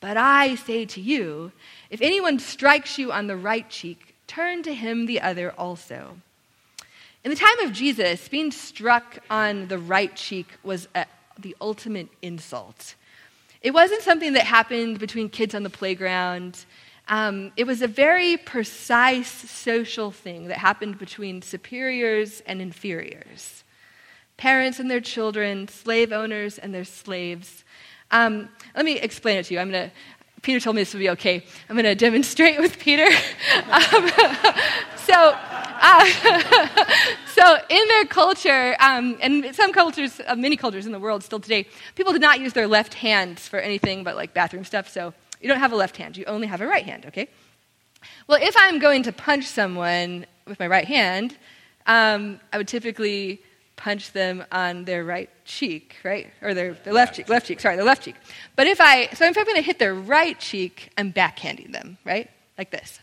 But 0.00 0.16
I 0.16 0.56
say 0.56 0.84
to 0.86 1.00
you, 1.00 1.52
if 1.90 2.02
anyone 2.02 2.38
strikes 2.38 2.98
you 2.98 3.12
on 3.12 3.28
the 3.28 3.36
right 3.36 3.68
cheek, 3.70 4.14
turn 4.26 4.62
to 4.64 4.74
him 4.74 5.06
the 5.06 5.20
other 5.20 5.52
also. 5.52 6.18
In 7.24 7.30
the 7.30 7.36
time 7.36 7.60
of 7.60 7.72
Jesus, 7.72 8.28
being 8.28 8.50
struck 8.50 9.18
on 9.30 9.68
the 9.68 9.78
right 9.78 10.14
cheek 10.14 10.46
was 10.62 10.88
a, 10.94 11.06
the 11.38 11.56
ultimate 11.60 12.08
insult. 12.22 12.94
It 13.60 13.72
wasn't 13.72 14.02
something 14.02 14.34
that 14.34 14.44
happened 14.44 14.98
between 14.98 15.28
kids 15.28 15.54
on 15.54 15.64
the 15.64 15.70
playground. 15.70 16.64
Um, 17.08 17.52
it 17.56 17.66
was 17.66 17.82
a 17.82 17.88
very 17.88 18.36
precise 18.36 19.30
social 19.30 20.12
thing 20.12 20.48
that 20.48 20.58
happened 20.58 20.98
between 20.98 21.42
superiors 21.42 22.40
and 22.46 22.60
inferiors 22.60 23.64
parents 24.38 24.80
and 24.80 24.90
their 24.90 25.00
children, 25.00 25.68
slave 25.68 26.12
owners 26.12 26.56
and 26.56 26.72
their 26.72 26.84
slaves. 26.84 27.64
Um, 28.10 28.48
let 28.74 28.86
me 28.86 28.98
explain 28.98 29.36
it 29.36 29.44
to 29.46 29.54
you. 29.54 29.60
I'm 29.60 29.70
going 29.70 29.90
to 29.90 29.94
Peter 30.42 30.60
told 30.60 30.76
me 30.76 30.82
this 30.82 30.94
would 30.94 31.00
be 31.00 31.10
okay. 31.10 31.44
I'm 31.68 31.74
going 31.74 31.84
to 31.84 31.94
demonstrate 31.94 32.58
with 32.58 32.78
Peter. 32.78 33.06
um, 33.70 34.08
so, 34.96 35.34
uh, 35.34 36.06
so 37.34 37.56
in 37.68 37.88
their 37.88 38.04
culture, 38.04 38.76
um, 38.80 39.18
and 39.20 39.54
some 39.54 39.72
cultures, 39.72 40.20
uh, 40.26 40.36
many 40.36 40.56
cultures 40.56 40.86
in 40.86 40.92
the 40.92 41.00
world 41.00 41.24
still 41.24 41.40
today, 41.40 41.66
people 41.96 42.12
did 42.12 42.22
not 42.22 42.40
use 42.40 42.52
their 42.52 42.68
left 42.68 42.94
hands 42.94 43.48
for 43.48 43.58
anything 43.58 44.04
but 44.04 44.16
like 44.16 44.32
bathroom 44.32 44.64
stuff. 44.64 44.88
So 44.88 45.12
you 45.40 45.48
don't 45.48 45.58
have 45.58 45.72
a 45.72 45.76
left 45.76 45.96
hand; 45.96 46.16
you 46.16 46.24
only 46.26 46.46
have 46.46 46.60
a 46.60 46.66
right 46.66 46.84
hand. 46.84 47.06
Okay. 47.06 47.28
Well, 48.28 48.38
if 48.40 48.54
I'm 48.56 48.78
going 48.78 49.02
to 49.04 49.12
punch 49.12 49.44
someone 49.44 50.24
with 50.46 50.60
my 50.60 50.68
right 50.68 50.86
hand, 50.86 51.36
um, 51.86 52.38
I 52.52 52.58
would 52.58 52.68
typically 52.68 53.42
punch 53.78 54.12
them 54.12 54.44
on 54.52 54.84
their 54.84 55.04
right 55.04 55.30
cheek, 55.46 55.96
right? 56.04 56.28
Or 56.42 56.52
their, 56.52 56.74
their 56.74 56.92
left 56.92 57.14
cheek, 57.14 57.30
left 57.30 57.46
cheek, 57.46 57.60
sorry, 57.60 57.76
their 57.76 57.84
left 57.84 58.02
cheek. 58.04 58.16
But 58.56 58.66
if 58.66 58.80
I, 58.80 59.06
so 59.14 59.24
if 59.24 59.38
I'm 59.38 59.44
going 59.44 59.56
to 59.56 59.62
hit 59.62 59.78
their 59.78 59.94
right 59.94 60.38
cheek, 60.38 60.90
I'm 60.98 61.12
backhanding 61.12 61.72
them, 61.72 61.96
right? 62.04 62.28
Like 62.58 62.70
this. 62.70 63.00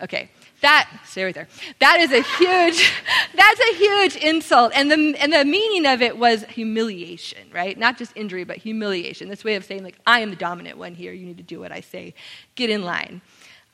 Okay, 0.00 0.30
that, 0.62 0.88
stay 1.06 1.24
right 1.24 1.34
there. 1.34 1.48
That 1.80 2.00
is 2.00 2.12
a 2.12 2.22
huge, 2.22 2.92
that's 3.34 3.60
a 3.60 3.74
huge 3.74 4.16
insult. 4.16 4.72
And 4.74 4.90
the, 4.90 5.14
and 5.20 5.32
the 5.32 5.44
meaning 5.44 5.86
of 5.86 6.00
it 6.02 6.16
was 6.16 6.44
humiliation, 6.44 7.48
right? 7.52 7.76
Not 7.76 7.98
just 7.98 8.12
injury, 8.16 8.44
but 8.44 8.56
humiliation. 8.58 9.28
This 9.28 9.44
way 9.44 9.56
of 9.56 9.64
saying, 9.64 9.82
like, 9.82 9.98
I 10.06 10.20
am 10.20 10.30
the 10.30 10.36
dominant 10.36 10.78
one 10.78 10.94
here. 10.94 11.12
You 11.12 11.26
need 11.26 11.36
to 11.36 11.42
do 11.42 11.60
what 11.60 11.72
I 11.72 11.80
say. 11.80 12.14
Get 12.54 12.70
in 12.70 12.84
line. 12.84 13.20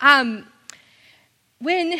Um, 0.00 0.46
when, 1.60 1.98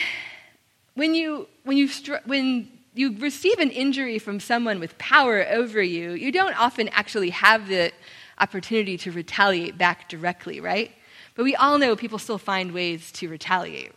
when 0.95 1.15
you, 1.15 1.49
when 1.65 1.77
you, 1.77 1.89
when 2.25 2.78
you 2.99 3.17
receive 3.19 3.61
an 3.61 3.71
injury 3.71 4.19
from 4.19 4.41
someone 4.41 4.81
with 4.81 4.99
power 4.99 5.47
over 5.49 5.81
you, 5.81 6.13
you 6.15 6.33
don't 6.33 6.59
often 6.59 6.89
actually 6.89 7.31
have 7.31 7.69
the 7.69 7.93
opportunity 8.41 8.99
to 8.99 9.13
retaliate 9.13 9.79
back 9.79 10.09
directly, 10.09 10.61
right? 10.61 10.91
But 11.37 11.45
we 11.45 11.55
all 11.55 11.79
know 11.79 11.95
people 11.95 12.19
still 12.19 12.39
find 12.39 12.73
ways 12.73 13.13
to 13.13 13.29
retaliate. 13.29 13.93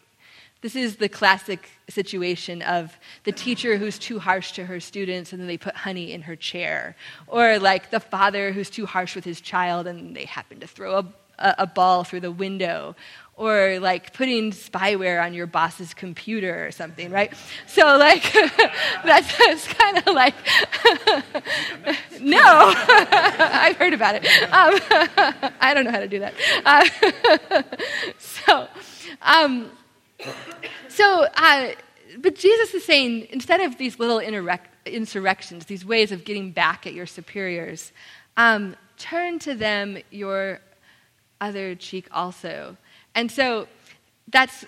This 0.62 0.76
is 0.76 0.98
the 0.98 1.10
classic 1.10 1.68
situation 1.90 2.62
of 2.62 2.96
the 3.24 3.32
teacher 3.32 3.78
who's 3.78 3.98
too 3.98 4.20
harsh 4.20 4.52
to 4.52 4.66
her 4.66 4.80
students 4.80 5.34
and 5.34 5.42
then 5.42 5.48
they 5.48 5.58
put 5.58 5.76
honey 5.76 6.12
in 6.12 6.22
her 6.22 6.36
chair. 6.36 6.96
Or 7.26 7.58
like 7.58 7.90
the 7.90 8.00
father 8.00 8.52
who's 8.52 8.70
too 8.70 8.86
harsh 8.86 9.16
with 9.16 9.26
his 9.26 9.42
child 9.42 9.88
and 9.88 10.16
they 10.16 10.26
happen 10.26 10.60
to 10.60 10.68
throw 10.68 11.00
a, 11.40 11.56
a, 11.58 11.66
ball 11.66 12.04
through 12.04 12.20
the 12.20 12.32
window 12.32 12.96
or 13.42 13.80
like 13.80 14.14
putting 14.14 14.52
spyware 14.52 15.24
on 15.24 15.34
your 15.34 15.48
boss's 15.48 15.96
computer 15.96 16.64
or 16.64 16.70
something, 16.70 17.10
right? 17.10 17.34
So, 17.66 17.98
like, 17.98 18.32
that's, 19.04 19.36
that's 19.36 19.68
kind 19.68 19.98
of 19.98 20.14
like, 20.14 20.36
no, 22.22 22.40
I've 22.78 23.78
heard 23.78 23.94
about 23.94 24.14
it. 24.22 24.26
Um, 24.44 25.50
I 25.60 25.74
don't 25.74 25.86
know 25.86 25.92
how 25.92 26.02
to 26.02 26.08
do 26.08 26.20
that. 26.20 26.36
Uh, 26.64 27.64
so, 28.20 28.68
um, 29.24 29.72
so, 30.88 31.26
uh, 31.36 31.70
but 32.20 32.36
Jesus 32.36 32.76
is 32.76 32.86
saying 32.86 33.28
instead 33.32 33.60
of 33.60 33.80
these 33.80 33.98
little 33.98 34.20
insurrections, 34.20 35.66
these 35.66 35.84
ways 35.84 36.12
of 36.12 36.26
getting 36.26 36.52
back 36.52 36.86
at 36.86 36.94
your 36.94 37.08
superiors, 37.08 37.92
um, 38.38 38.76
turn 39.00 39.40
to 39.40 39.56
them 39.56 39.98
your 40.12 40.60
other 41.40 41.74
cheek 41.74 42.08
also. 42.12 42.78
And 43.16 43.32
so 43.32 43.68
that's 44.28 44.66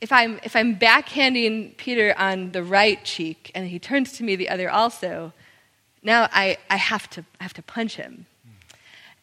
if 0.00 0.12
I'm 0.12 0.38
if 0.42 0.54
I'm 0.54 0.76
backhanding 0.78 1.76
Peter 1.76 2.14
on 2.18 2.52
the 2.52 2.62
right 2.62 3.02
cheek 3.04 3.50
and 3.54 3.66
he 3.66 3.78
turns 3.78 4.12
to 4.12 4.24
me 4.24 4.36
the 4.36 4.48
other 4.48 4.70
also, 4.70 5.32
now 6.02 6.28
I, 6.32 6.58
I 6.70 6.76
have 6.76 7.08
to 7.10 7.24
I 7.40 7.42
have 7.44 7.54
to 7.54 7.62
punch 7.62 7.96
him. 7.96 8.26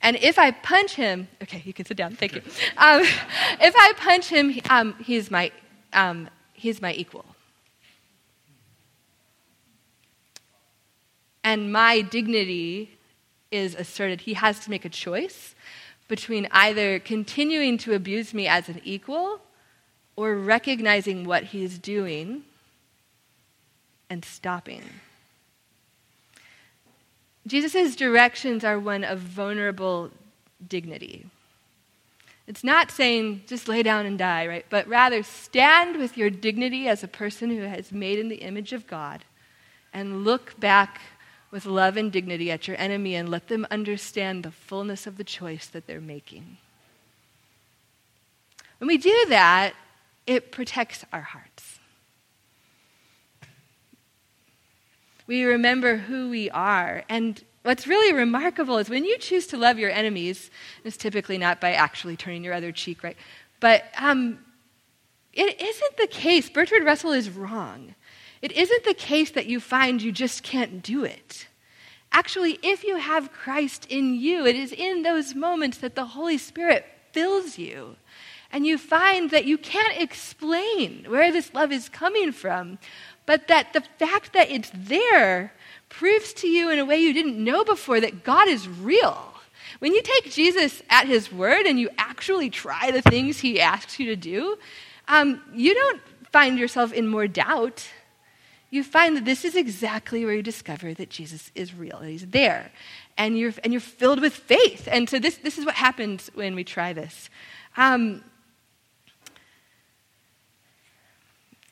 And 0.02 0.18
if 0.18 0.38
I 0.38 0.52
punch 0.52 0.96
him, 0.96 1.30
okay, 1.42 1.62
you 1.66 1.74
can 1.74 1.86
sit 1.86 1.96
down. 1.96 2.16
Thank 2.16 2.36
you. 2.36 2.42
Um, 2.78 3.02
if 3.62 3.74
I 3.78 3.94
punch 3.96 4.28
him, 4.28 4.60
um, 4.70 4.96
he's 5.02 5.32
my 5.32 5.52
um, 5.94 6.30
he's 6.54 6.82
my 6.82 6.94
equal. 6.94 7.26
And 11.46 11.72
my 11.72 12.02
dignity 12.02 12.98
is 13.52 13.76
asserted. 13.76 14.22
He 14.22 14.34
has 14.34 14.60
to 14.62 14.70
make 14.70 14.86
a 14.86 14.90
choice 14.90 15.56
between 16.08 16.48
either 16.52 17.00
continuing 17.00 17.78
to 17.80 17.94
abuse 17.94 18.34
me 18.34 18.48
as 18.48 18.70
an 18.70 18.82
equal 18.84 19.40
or 20.16 20.36
recognizing 20.36 21.26
what 21.26 21.46
he's 21.46 21.80
doing 21.80 22.44
and 24.10 24.24
stopping. 24.24 24.84
Jesus' 27.46 27.96
directions 27.96 28.64
are 28.64 28.80
one 28.80 29.04
of 29.04 29.20
vulnerable 29.20 30.12
dignity. 30.68 31.26
It's 32.48 32.64
not 32.64 32.92
saying 32.92 33.44
just 33.48 33.68
lay 33.68 33.84
down 33.84 34.06
and 34.06 34.18
die, 34.18 34.48
right? 34.48 34.66
But 34.70 34.88
rather 34.88 35.24
stand 35.24 35.98
with 35.98 36.18
your 36.18 36.30
dignity 36.30 36.88
as 36.88 37.04
a 37.04 37.08
person 37.08 37.50
who 37.50 37.64
has 37.64 37.92
made 37.92 38.20
in 38.20 38.30
the 38.30 38.38
image 38.38 38.74
of 38.74 38.88
God 38.88 39.24
and 39.94 40.24
look 40.24 40.60
back 40.60 41.02
with 41.54 41.68
love 41.68 41.98
and 41.98 42.12
dignity 42.12 42.50
at 42.50 42.68
your 42.68 42.76
enemy 42.80 43.14
and 43.14 43.30
let 43.30 43.48
them 43.48 43.68
understand 43.70 44.42
the 44.42 44.50
fullness 44.50 45.06
of 45.06 45.18
the 45.18 45.24
choice 45.24 45.68
that 45.68 45.86
they're 45.86 46.02
making. 46.02 46.58
When 48.80 48.88
we 48.88 48.98
do 48.98 49.26
that, 49.30 49.74
it 50.26 50.52
protects 50.52 51.06
our 51.14 51.22
hearts. 51.22 51.78
We 55.28 55.44
remember 55.44 55.98
who 55.98 56.32
we 56.32 56.50
are. 56.50 57.04
And 57.08 57.40
what's 57.62 57.86
really 57.86 58.14
remarkable 58.14 58.80
is 58.80 58.90
when 58.90 59.06
you 59.06 59.20
choose 59.20 59.46
to 59.48 59.58
love 59.58 59.78
your 59.78 59.92
enemies, 59.92 60.50
it's 60.84 60.98
typically 60.98 61.38
not 61.38 61.62
by 61.62 61.74
actually 61.74 62.18
turning 62.18 62.44
your 62.44 62.56
other 62.56 62.72
cheek, 62.72 63.04
right? 63.04 63.16
But 63.60 63.84
um, 64.00 64.40
it 65.34 65.62
isn't 65.62 65.98
the 65.98 66.08
case. 66.08 66.50
Bertrand 66.50 66.84
Russell 66.84 67.12
is 67.12 67.30
wrong. 67.30 67.94
It 68.44 68.52
isn't 68.52 68.84
the 68.84 68.94
case 68.94 69.32
that 69.32 69.46
you 69.46 69.62
find 69.62 70.02
you 70.02 70.12
just 70.12 70.44
can't 70.44 70.84
do 70.84 71.06
it. 71.06 71.48
Actually, 72.12 72.60
if 72.62 72.84
you 72.84 72.98
have 72.98 73.32
Christ 73.32 73.88
in 73.90 74.16
you, 74.16 74.46
it 74.46 74.58
is 74.58 74.74
in 74.74 75.02
those 75.02 75.34
moments 75.34 75.78
that 75.78 75.96
the 75.96 76.08
Holy 76.08 76.38
Spirit 76.38 76.86
fills 77.14 77.58
you. 77.58 77.96
And 78.52 78.68
you 78.68 78.78
find 78.78 79.32
that 79.32 79.46
you 79.46 79.58
can't 79.58 79.98
explain 79.98 81.06
where 81.08 81.32
this 81.32 81.54
love 81.54 81.72
is 81.72 81.88
coming 81.88 82.34
from, 82.34 82.80
but 83.26 83.48
that 83.48 83.72
the 83.72 83.82
fact 83.98 84.34
that 84.34 84.52
it's 84.52 84.72
there 84.76 85.54
proves 85.88 86.34
to 86.34 86.48
you 86.50 86.70
in 86.70 86.80
a 86.80 86.86
way 86.86 86.98
you 86.98 87.14
didn't 87.14 87.42
know 87.42 87.64
before 87.64 88.02
that 88.02 88.26
God 88.26 88.50
is 88.50 88.68
real. 88.68 89.36
When 89.80 89.94
you 89.94 90.02
take 90.02 90.34
Jesus 90.34 90.84
at 90.90 91.08
his 91.08 91.32
word 91.32 91.66
and 91.66 91.80
you 91.80 91.90
actually 91.98 92.50
try 92.50 92.92
the 92.92 93.02
things 93.02 93.40
he 93.40 93.62
asks 93.62 94.02
you 94.02 94.08
to 94.08 94.18
do, 94.18 94.58
um, 95.08 95.42
you 95.54 95.74
don't 95.74 96.02
find 96.34 96.60
yourself 96.60 96.92
in 96.92 97.08
more 97.08 97.28
doubt 97.28 97.88
you 98.74 98.84
find 98.84 99.16
that 99.16 99.24
this 99.24 99.46
is 99.46 99.56
exactly 99.56 100.26
where 100.26 100.34
you 100.34 100.42
discover 100.42 100.96
that 100.96 101.12
Jesus 101.12 101.52
is 101.54 101.76
real, 101.76 102.00
that 102.00 102.10
he's 102.10 102.26
there. 102.26 102.72
And 103.20 103.38
you're, 103.38 103.54
and 103.64 103.72
you're 103.72 103.80
filled 103.80 104.20
with 104.20 104.34
faith. 104.34 104.88
And 104.92 105.08
so 105.08 105.20
this, 105.20 105.38
this 105.38 105.60
is 105.60 105.66
what 105.66 105.76
happens 105.76 106.32
when 106.34 106.56
we 106.56 106.64
try 106.64 106.92
this. 106.92 107.30
Um, 107.78 108.24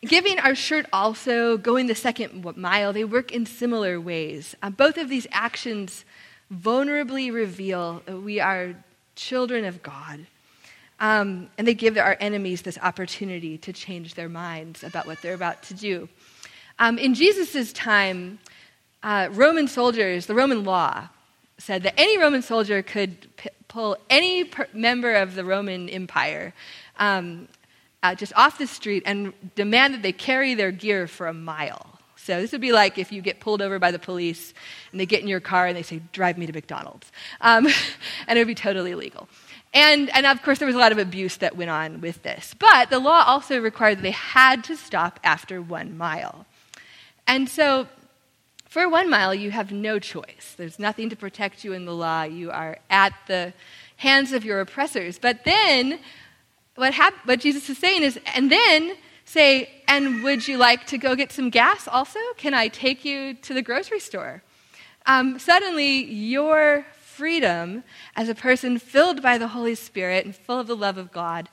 Giving 0.04 0.40
our 0.40 0.56
shirt 0.56 0.88
also, 0.92 1.58
going 1.58 1.86
the 1.86 1.94
second 1.94 2.44
mile, 2.58 2.92
they 2.92 3.04
work 3.04 3.32
in 3.32 3.46
similar 3.46 4.02
ways. 4.02 4.56
Uh, 4.64 4.72
both 4.72 4.98
of 4.98 5.10
these 5.10 5.28
actions 5.32 6.06
vulnerably 6.52 7.32
reveal 7.32 8.02
that 8.08 8.18
we 8.18 8.40
are 8.40 8.76
children 9.16 9.64
of 9.64 9.84
God. 9.84 10.26
Um, 11.00 11.50
and 11.58 11.68
they 11.68 11.76
give 11.76 11.98
our 11.98 12.18
enemies 12.20 12.64
this 12.64 12.80
opportunity 12.80 13.60
to 13.60 13.74
change 13.74 14.16
their 14.16 14.30
minds 14.30 14.84
about 14.84 15.06
what 15.06 15.22
they're 15.22 15.36
about 15.36 15.62
to 15.64 15.76
do. 15.76 16.10
Um, 16.82 16.98
in 16.98 17.14
Jesus' 17.14 17.72
time, 17.74 18.40
uh, 19.04 19.30
Roman 19.34 19.68
soldiers, 19.68 20.26
the 20.26 20.34
Roman 20.34 20.64
law, 20.64 21.10
said 21.60 21.84
that 21.84 21.94
any 21.96 22.18
Roman 22.18 22.42
soldier 22.42 22.82
could 22.82 23.28
p- 23.38 23.50
pull 23.68 23.98
any 24.10 24.46
per- 24.46 24.68
member 24.74 25.14
of 25.14 25.36
the 25.36 25.46
Roman 25.46 25.88
Empire 25.90 26.56
um, 26.98 27.48
uh, 28.02 28.16
just 28.16 28.34
off 28.36 28.58
the 28.58 28.66
street 28.66 29.04
and 29.06 29.32
demand 29.54 29.94
that 29.94 30.02
they 30.02 30.12
carry 30.12 30.56
their 30.56 30.72
gear 30.72 31.06
for 31.06 31.28
a 31.28 31.34
mile. 31.36 32.00
So 32.16 32.42
this 32.42 32.52
would 32.52 32.62
be 32.62 32.72
like 32.72 32.98
if 32.98 33.12
you 33.12 33.22
get 33.22 33.40
pulled 33.40 33.62
over 33.62 33.78
by 33.78 33.92
the 33.92 34.00
police 34.00 34.52
and 34.92 35.00
they 35.00 35.06
get 35.06 35.22
in 35.22 35.28
your 35.28 35.40
car 35.40 35.68
and 35.68 35.78
they 35.78 35.84
say, 35.84 36.02
"Drive 36.14 36.40
me 36.40 36.48
to 36.48 36.54
McDonald's," 36.54 37.12
um, 37.42 37.68
and 38.28 38.40
it 38.40 38.42
would 38.42 38.48
be 38.48 38.56
totally 38.56 38.90
illegal. 38.90 39.30
And, 39.72 40.10
and 40.16 40.26
of 40.26 40.42
course, 40.42 40.58
there 40.58 40.66
was 40.66 40.76
a 40.76 40.80
lot 40.80 40.92
of 40.92 40.98
abuse 40.98 41.38
that 41.38 41.56
went 41.56 41.70
on 41.70 42.02
with 42.02 42.24
this. 42.24 42.56
But 42.58 42.90
the 42.90 42.98
law 42.98 43.24
also 43.28 43.60
required 43.60 44.00
that 44.00 44.02
they 44.02 44.12
had 44.12 44.64
to 44.64 44.76
stop 44.76 45.20
after 45.24 45.62
one 45.62 45.96
mile. 45.96 46.48
And 47.32 47.48
so, 47.48 47.88
for 48.66 48.90
one 48.90 49.10
mile, 49.10 49.34
you 49.34 49.52
have 49.52 49.72
no 49.72 50.00
choice. 50.00 50.54
There's 50.58 50.78
nothing 50.78 51.10
to 51.12 51.16
protect 51.16 51.64
you 51.64 51.72
in 51.72 51.86
the 51.86 51.96
law. 51.96 52.24
You 52.24 52.52
are 52.52 52.78
at 52.90 53.14
the 53.28 53.54
hands 53.96 54.34
of 54.34 54.44
your 54.44 54.60
oppressors. 54.60 55.18
But 55.18 55.46
then, 55.46 56.00
what, 56.76 56.94
hap- 56.94 57.26
what 57.26 57.40
Jesus 57.40 57.70
is 57.70 57.78
saying 57.78 58.04
is, 58.04 58.20
and 58.36 58.52
then 58.52 58.98
say, 59.24 59.70
and 59.88 60.24
would 60.24 60.46
you 60.46 60.58
like 60.58 60.86
to 60.88 60.98
go 60.98 61.16
get 61.16 61.32
some 61.32 61.50
gas 61.50 61.88
also? 61.88 62.20
Can 62.36 62.54
I 62.54 62.68
take 62.68 63.06
you 63.06 63.36
to 63.36 63.54
the 63.54 63.62
grocery 63.62 64.02
store? 64.02 64.44
Um, 65.06 65.40
suddenly, 65.40 66.04
your 66.04 66.86
freedom 67.00 67.86
as 68.18 68.28
a 68.28 68.36
person 68.36 68.78
filled 68.78 69.22
by 69.22 69.38
the 69.38 69.48
Holy 69.48 69.76
Spirit 69.76 70.26
and 70.26 70.36
full 70.36 70.60
of 70.60 70.68
the 70.68 70.76
love 70.76 70.98
of 70.98 71.14
God 71.14 71.48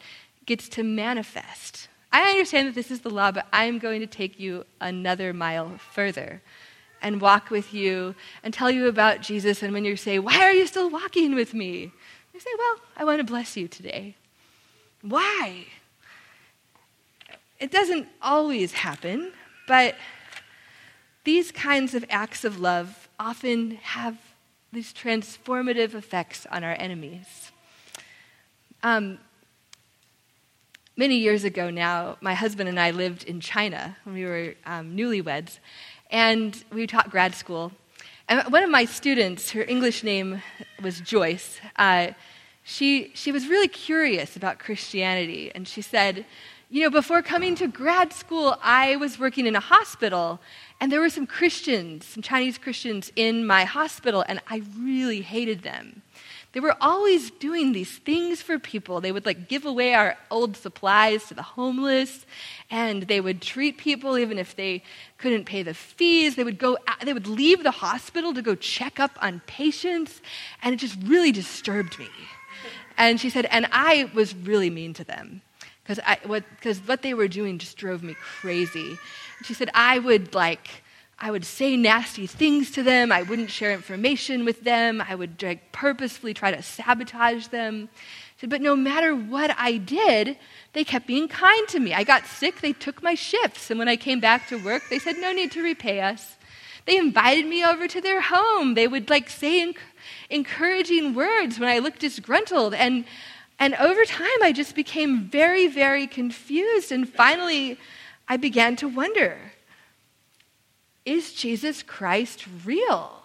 gets 0.45 0.69
to 0.71 0.83
manifest. 0.83 1.87
I 2.13 2.31
understand 2.31 2.69
that 2.69 2.75
this 2.75 2.91
is 2.91 3.01
the 3.01 3.11
law, 3.11 3.33
but 3.33 3.47
I'm 3.53 3.79
going 3.79 4.01
to 4.01 4.07
take 4.07 4.41
you 4.41 4.65
another 4.81 5.33
mile 5.33 5.79
further 5.93 6.43
and 7.03 7.21
walk 7.21 7.51
with 7.51 7.73
you 7.75 8.15
and 8.43 8.53
tell 8.53 8.71
you 8.71 8.89
about 8.89 9.21
Jesus. 9.21 9.63
And 9.63 9.73
when 9.73 9.85
you 9.85 9.97
say, 9.97 10.19
Why 10.19 10.39
are 10.41 10.53
you 10.53 10.67
still 10.67 10.91
walking 10.91 11.35
with 11.35 11.55
me? 11.55 11.93
I 12.35 12.39
say, 12.39 12.51
Well, 12.59 12.77
I 12.97 13.05
want 13.05 13.19
to 13.19 13.25
bless 13.25 13.57
you 13.57 13.69
today. 13.69 14.17
Why? 15.03 15.67
It 17.61 17.71
doesn't 17.71 18.09
always 18.23 18.73
happen, 18.73 19.33
but 19.67 19.97
these 21.25 21.53
kinds 21.53 21.95
of 21.95 22.05
acts 22.09 22.45
of 22.45 22.61
love 22.61 23.09
often 23.19 23.73
have 23.83 24.17
these 24.73 24.93
transformative 24.93 25.95
effects 25.95 26.47
on 26.51 26.63
our 26.63 26.77
enemies. 26.79 27.53
Um, 28.83 29.19
many 30.99 31.17
years 31.17 31.45
ago 31.45 31.71
now, 31.71 32.17
my 32.21 32.35
husband 32.35 32.69
and 32.69 32.79
I 32.79 32.91
lived 32.91 33.23
in 33.23 33.39
China 33.39 33.97
when 34.03 34.17
we 34.17 34.25
were 34.25 34.55
um, 34.67 34.97
newlyweds, 34.97 35.61
and 36.11 36.65
we 36.73 36.89
taught 36.89 37.09
grad 37.09 37.37
school. 37.37 37.71
And 38.29 38.43
one 38.53 38.65
of 38.65 38.69
my 38.69 38.85
students, 38.85 39.53
her 39.53 39.63
English 39.63 40.03
name 40.03 40.43
was 40.83 41.01
Joyce, 41.01 41.61
uh, 41.77 42.09
she, 42.65 43.13
she 43.15 43.33
was 43.33 43.47
really 43.47 43.69
curious 43.69 44.37
about 44.37 44.59
Christianity, 44.59 45.53
and 45.55 45.67
she 45.67 45.81
said, 45.81 46.27
You 46.69 46.83
know, 46.83 46.91
before 46.91 47.23
coming 47.23 47.55
to 47.55 47.69
grad 47.69 48.13
school, 48.13 48.59
I 48.61 48.97
was 48.97 49.21
working 49.21 49.47
in 49.47 49.55
a 49.55 49.61
hospital, 49.61 50.41
and 50.81 50.91
there 50.91 51.01
were 51.01 51.09
some 51.09 51.27
Christians, 51.29 52.07
some 52.07 52.23
Chinese 52.23 52.59
Christians 52.59 53.13
in 53.15 53.47
my 53.47 53.65
hospital, 53.65 54.25
and 54.29 54.43
I 54.49 54.63
really 54.77 55.23
hated 55.23 55.63
them. 55.63 56.03
They 56.53 56.61
were 56.61 56.77
always 56.81 57.31
doing 57.31 57.73
these 57.73 57.99
things 57.99 58.41
for 58.41 58.59
people. 58.59 59.01
They 59.01 59.13
would 59.13 59.27
like 59.27 59.49
give 59.49 59.67
away 59.67 59.95
our 59.95 60.17
old 60.31 60.57
supplies 60.57 61.27
to 61.27 61.35
the 61.35 61.43
homeless, 61.43 62.25
and 62.71 63.03
they 63.03 63.21
would 63.21 63.43
treat 63.43 63.77
people 63.77 64.17
even 64.17 64.39
if 64.39 64.57
they 64.57 64.83
couldn't 65.19 65.45
pay 65.45 65.63
the 65.63 65.75
fees. 65.75 66.37
They 66.37 66.45
would 66.45 66.59
go 66.59 66.79
they 67.05 67.13
would 67.13 67.27
leave 67.27 67.63
the 67.63 67.71
hospital 67.71 68.33
to 68.33 68.43
go 68.43 68.55
check 68.55 68.99
up 68.99 69.13
on 69.21 69.41
patients, 69.47 70.23
and 70.63 70.75
it 70.75 70.79
just 70.79 70.97
really 71.05 71.33
disturbed 71.33 71.99
me. 71.99 72.09
And 72.97 73.21
she 73.21 73.31
said, 73.31 73.47
and 73.47 73.67
I 73.71 74.11
was 74.15 74.35
really 74.35 74.71
mean 74.71 74.95
to 74.95 75.05
them 75.05 75.43
because 75.83 76.03
I 76.05 76.19
what, 76.27 76.45
what 76.87 77.03
they 77.03 77.15
were 77.15 77.29
doing 77.29 77.59
just 77.59 77.77
drove 77.77 78.03
me 78.03 78.15
crazy. 78.21 78.99
She 79.45 79.55
said, 79.55 79.71
I 79.75 79.99
would 79.99 80.35
like, 80.35 80.83
I 81.21 81.33
would 81.33 81.45
say 81.45 81.77
nasty 81.77 82.29
things 82.29 82.71
to 82.73 82.83
them. 82.83 83.11
I 83.11 83.23
wouldn't 83.23 83.51
share 83.51 83.73
information 83.73 84.45
with 84.45 84.63
them. 84.63 85.03
I 85.07 85.17
would 85.17 85.43
like, 85.43 85.73
purposefully 85.73 86.33
try 86.33 86.53
to 86.53 86.63
sabotage 86.63 87.49
them. 87.49 87.89
Said, 88.41 88.51
but 88.51 88.63
no 88.63 88.77
matter 88.77 89.17
what 89.17 89.53
I 89.59 89.79
did, 89.79 90.39
they 90.75 90.85
kept 90.85 91.09
being 91.09 91.27
kind 91.27 91.67
to 91.69 91.81
me. 91.81 91.93
I 91.93 92.05
got 92.05 92.25
sick, 92.25 92.61
they 92.61 92.73
took 92.73 93.03
my 93.03 93.17
shifts. 93.17 93.69
And 93.69 93.81
when 93.81 93.89
I 93.89 93.97
came 93.97 94.21
back 94.21 94.47
to 94.49 94.63
work, 94.63 94.85
they 94.89 95.01
said, 95.01 95.17
no 95.19 95.33
need 95.33 95.51
to 95.53 95.63
repay 95.63 96.01
us. 96.01 96.37
They 96.87 96.97
invited 96.97 97.47
me 97.47 97.65
over 97.65 97.89
to 97.89 98.01
their 98.01 98.21
home. 98.21 98.75
They 98.75 98.87
would 98.87 99.11
like 99.11 99.29
say 99.29 99.67
enc- 99.67 99.77
encouraging 100.31 101.15
words 101.15 101.59
when 101.59 101.69
I 101.69 101.81
looked 101.81 101.99
disgruntled. 101.99 102.75
And, 102.75 103.05
and 103.59 103.75
over 103.75 104.05
time, 104.05 104.43
I 104.43 104.53
just 104.53 104.77
became 104.77 105.25
very, 105.25 105.67
very 105.67 106.07
confused. 106.07 106.93
And 106.93 107.09
finally, 107.09 107.77
I 108.29 108.37
began 108.37 108.77
to 108.77 108.89
wonder 108.89 109.37
is 111.09 111.33
Jesus 111.33 111.83
Christ 111.83 112.45
real? 112.67 113.23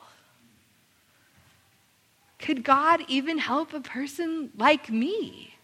Could 2.39 2.63
God 2.63 3.02
even 3.10 3.38
help 3.38 3.74
a 3.74 3.82
person 3.82 4.52
like 4.58 4.89
me? 4.89 5.56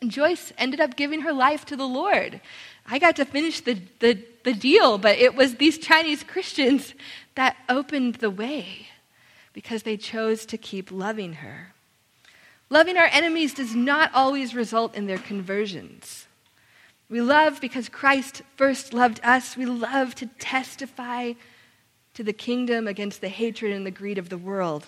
And 0.00 0.10
Joyce 0.10 0.52
ended 0.56 0.80
up 0.80 0.96
giving 0.96 1.22
her 1.22 1.32
life 1.32 1.64
to 1.66 1.76
the 1.76 1.86
Lord. 1.86 2.40
I 2.86 3.00
got 3.00 3.16
to 3.16 3.24
finish 3.24 3.60
the, 3.60 3.78
the, 3.98 4.22
the 4.44 4.52
deal, 4.52 4.98
but 4.98 5.18
it 5.18 5.34
was 5.34 5.56
these 5.56 5.78
Chinese 5.78 6.22
Christians 6.22 6.94
that 7.34 7.56
opened 7.68 8.16
the 8.16 8.30
way 8.30 8.88
because 9.52 9.82
they 9.82 9.96
chose 9.96 10.46
to 10.46 10.58
keep 10.58 10.92
loving 10.92 11.34
her. 11.34 11.72
Loving 12.70 12.96
our 12.96 13.08
enemies 13.10 13.54
does 13.54 13.74
not 13.74 14.10
always 14.14 14.54
result 14.54 14.94
in 14.94 15.06
their 15.06 15.18
conversions. 15.18 16.26
We 17.14 17.20
love 17.20 17.60
because 17.60 17.88
Christ 17.88 18.42
first 18.56 18.92
loved 18.92 19.20
us. 19.22 19.56
We 19.56 19.66
love 19.66 20.16
to 20.16 20.26
testify 20.40 21.34
to 22.14 22.24
the 22.24 22.32
kingdom 22.32 22.88
against 22.88 23.20
the 23.20 23.28
hatred 23.28 23.72
and 23.72 23.86
the 23.86 23.92
greed 23.92 24.18
of 24.18 24.30
the 24.30 24.36
world. 24.36 24.86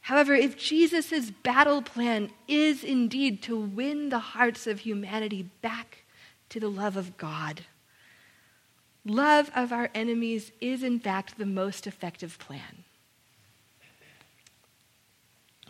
However, 0.00 0.34
if 0.34 0.58
Jesus' 0.58 1.30
battle 1.30 1.80
plan 1.80 2.30
is 2.48 2.82
indeed 2.82 3.40
to 3.44 3.56
win 3.56 4.08
the 4.08 4.18
hearts 4.18 4.66
of 4.66 4.80
humanity 4.80 5.48
back 5.62 5.98
to 6.48 6.58
the 6.58 6.68
love 6.68 6.96
of 6.96 7.16
God, 7.16 7.60
love 9.06 9.48
of 9.54 9.72
our 9.72 9.90
enemies 9.94 10.50
is 10.60 10.82
in 10.82 10.98
fact 10.98 11.38
the 11.38 11.46
most 11.46 11.86
effective 11.86 12.36
plan. 12.40 12.82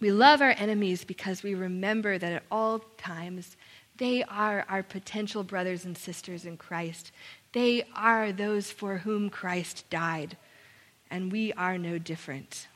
We 0.01 0.13
love 0.13 0.41
our 0.41 0.55
enemies 0.57 1.05
because 1.05 1.43
we 1.43 1.55
remember 1.55 2.17
that 2.17 2.33
at 2.33 2.45
all 2.51 2.79
times 2.97 3.59
they 4.01 4.25
are 4.25 4.65
our 4.67 4.83
potential 4.83 5.45
brothers 5.45 5.85
and 5.85 5.97
sisters 5.97 6.47
in 6.47 6.57
Christ. 6.57 7.13
They 7.53 7.85
are 7.95 8.33
those 8.33 8.71
for 8.71 8.99
whom 8.99 9.29
Christ 9.29 9.85
died, 9.91 10.39
and 11.11 11.31
we 11.31 11.53
are 11.53 11.77
no 11.77 11.99
different. 11.99 12.67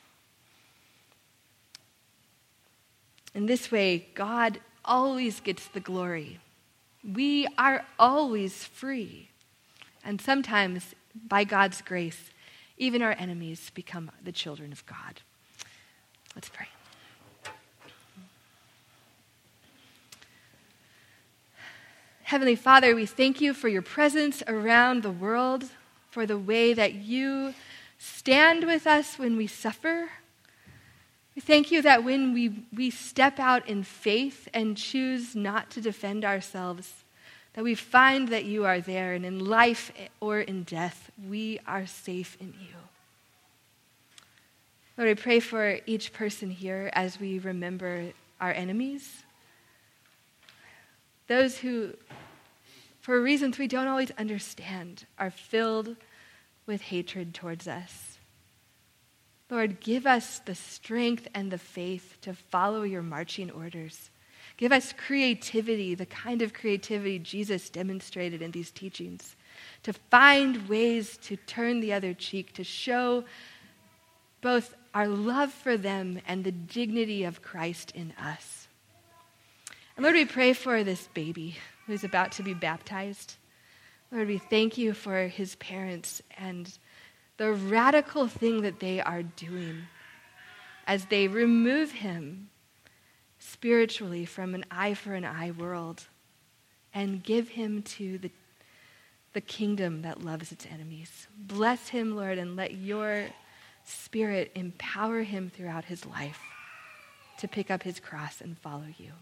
In 3.35 3.47
this 3.47 3.73
way, 3.73 4.09
God 4.15 4.61
always 4.85 5.41
gets 5.41 5.67
the 5.67 5.81
glory. 5.81 6.41
We 7.03 7.49
are 7.57 7.87
always 7.99 8.65
free. 8.65 9.31
And 10.05 10.21
sometimes, 10.21 10.95
by 11.15 11.45
God's 11.45 11.81
grace, 11.81 12.31
even 12.77 13.01
our 13.01 13.13
enemies 13.19 13.71
become 13.75 14.11
the 14.23 14.33
children 14.33 14.73
of 14.73 14.85
God. 14.85 15.23
Let's 16.35 16.51
pray. 16.51 16.67
Heavenly 22.35 22.57
Father, 22.57 22.97
we 22.97 23.07
thank 23.07 23.41
you 23.41 23.55
for 23.55 23.69
your 23.69 23.81
presence 23.81 24.43
around 24.49 25.05
the 25.05 25.13
world, 25.13 25.67
for 26.11 26.27
the 26.27 26.37
way 26.37 26.75
that 26.75 26.95
you 26.95 27.55
stand 27.97 28.65
with 28.65 28.89
us 28.89 29.21
when 29.21 29.37
we 29.37 29.47
suffer. 29.47 30.09
We 31.37 31.43
thank 31.43 31.71
you 31.71 31.81
that 31.83 32.03
when 32.03 32.35
we, 32.35 32.67
we 32.75 32.91
step 32.91 33.39
out 33.39 33.69
in 33.69 33.85
faith 33.85 34.49
and 34.53 34.77
choose 34.77 35.37
not 35.37 35.71
to 35.71 35.81
defend 35.81 36.25
ourselves, 36.25 37.05
that 37.53 37.63
we 37.63 37.77
find 37.77 38.27
that 38.31 38.47
you 38.47 38.65
are 38.65 38.81
there, 38.81 39.13
and 39.15 39.25
in 39.25 39.39
life 39.39 39.93
or 40.19 40.41
in 40.41 40.65
death, 40.65 41.13
we 41.29 41.61
are 41.69 41.87
safe 41.87 42.37
in 42.41 42.53
you. 42.61 42.75
Lord, 44.99 45.09
I 45.09 45.15
pray 45.15 45.39
for 45.39 45.79
each 45.87 46.13
person 46.13 46.51
here 46.51 46.91
as 46.95 47.21
we 47.21 47.39
remember 47.39 48.07
our 48.41 48.51
enemies 48.51 49.24
those 51.27 51.59
who, 51.59 51.95
for 53.01 53.21
reasons 53.21 53.59
we 53.59 53.67
don't 53.67 53.89
always 53.89 54.11
understand, 54.13 55.07
are 55.19 55.31
filled 55.31 55.97
with 56.67 56.83
hatred 56.83 57.35
towards 57.35 57.69
us. 57.69 58.19
Lord, 59.51 59.81
give 59.81 60.07
us 60.07 60.41
the 60.41 60.55
strength 60.55 61.29
and 61.35 61.51
the 61.51 61.59
faith 61.59 62.17
to 62.23 62.35
follow 62.35 62.83
your 62.83 63.03
marching 63.03 63.51
orders. 63.51 64.11
Give 64.57 64.73
us 64.73 64.93
creativity, 64.93 65.95
the 65.95 66.07
kind 66.07 66.41
of 66.41 66.55
creativity 66.55 67.19
Jesus 67.19 67.71
demonstrated 67.71 68.41
in 68.41 68.53
these 68.53 68.71
teachings, 68.71 69.37
to 69.83 69.93
find 69.93 70.69
ways 70.69 71.17
to 71.19 71.37
turn 71.37 71.81
the 71.81 71.93
other 71.93 72.15
cheek, 72.15 72.55
to 72.55 72.65
show 72.65 73.25
both 74.41 74.75
our 74.95 75.09
love 75.09 75.53
for 75.53 75.77
them 75.77 76.21
and 76.27 76.45
the 76.45 76.53
dignity 76.53 77.25
of 77.25 77.43
Christ 77.43 77.91
in 77.95 78.13
us. 78.13 78.64
And 79.97 80.03
Lord, 80.03 80.17
we 80.17 80.25
pray 80.25 80.53
for 80.53 80.83
this 80.83 81.09
baby 81.15 81.57
who's 81.87 82.03
about 82.03 82.33
to 82.33 82.43
be 82.43 82.55
baptized. 82.55 83.37
Lord, 84.11 84.29
we 84.29 84.39
thank 84.39 84.77
you 84.77 84.93
for 84.93 85.29
his 85.29 85.55
parents 85.57 86.21
and 86.37 86.77
the 87.37 87.53
radical 87.53 88.27
thing 88.27 88.63
that 88.63 88.81
they 88.81 89.01
are 89.01 89.23
doing 89.23 89.83
as 90.87 91.07
they 91.07 91.29
remove 91.29 91.93
him 91.93 92.51
spiritually 93.39 94.25
from 94.25 94.55
an 94.55 94.65
eye 94.71 94.95
for 94.95 95.15
an 95.15 95.25
eye 95.25 95.53
world 95.53 96.07
and 96.93 97.23
give 97.23 97.51
him 97.51 97.83
to 97.83 98.19
the, 98.19 98.31
the 99.33 99.41
kingdom 99.41 100.03
that 100.03 100.25
loves 100.25 100.53
its 100.53 100.67
enemies. 100.67 101.29
Bless 101.37 101.89
him, 101.89 102.17
Lord, 102.17 102.39
and 102.39 102.57
let 102.57 102.75
your 102.75 103.27
spirit 103.85 104.51
empower 104.55 105.23
him 105.23 105.51
throughout 105.51 105.85
his 105.85 106.07
life 106.07 106.41
to 107.39 107.49
pick 107.49 107.71
up 107.71 107.83
his 107.83 108.01
cross 108.01 108.41
and 108.41 108.57
follow 108.59 108.87
you. 108.97 109.13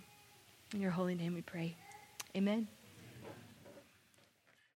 In 0.74 0.80
your 0.80 0.90
holy 0.90 1.14
name 1.14 1.35
we 1.35 1.42
pray. 1.42 1.76
Amen. 2.35 2.66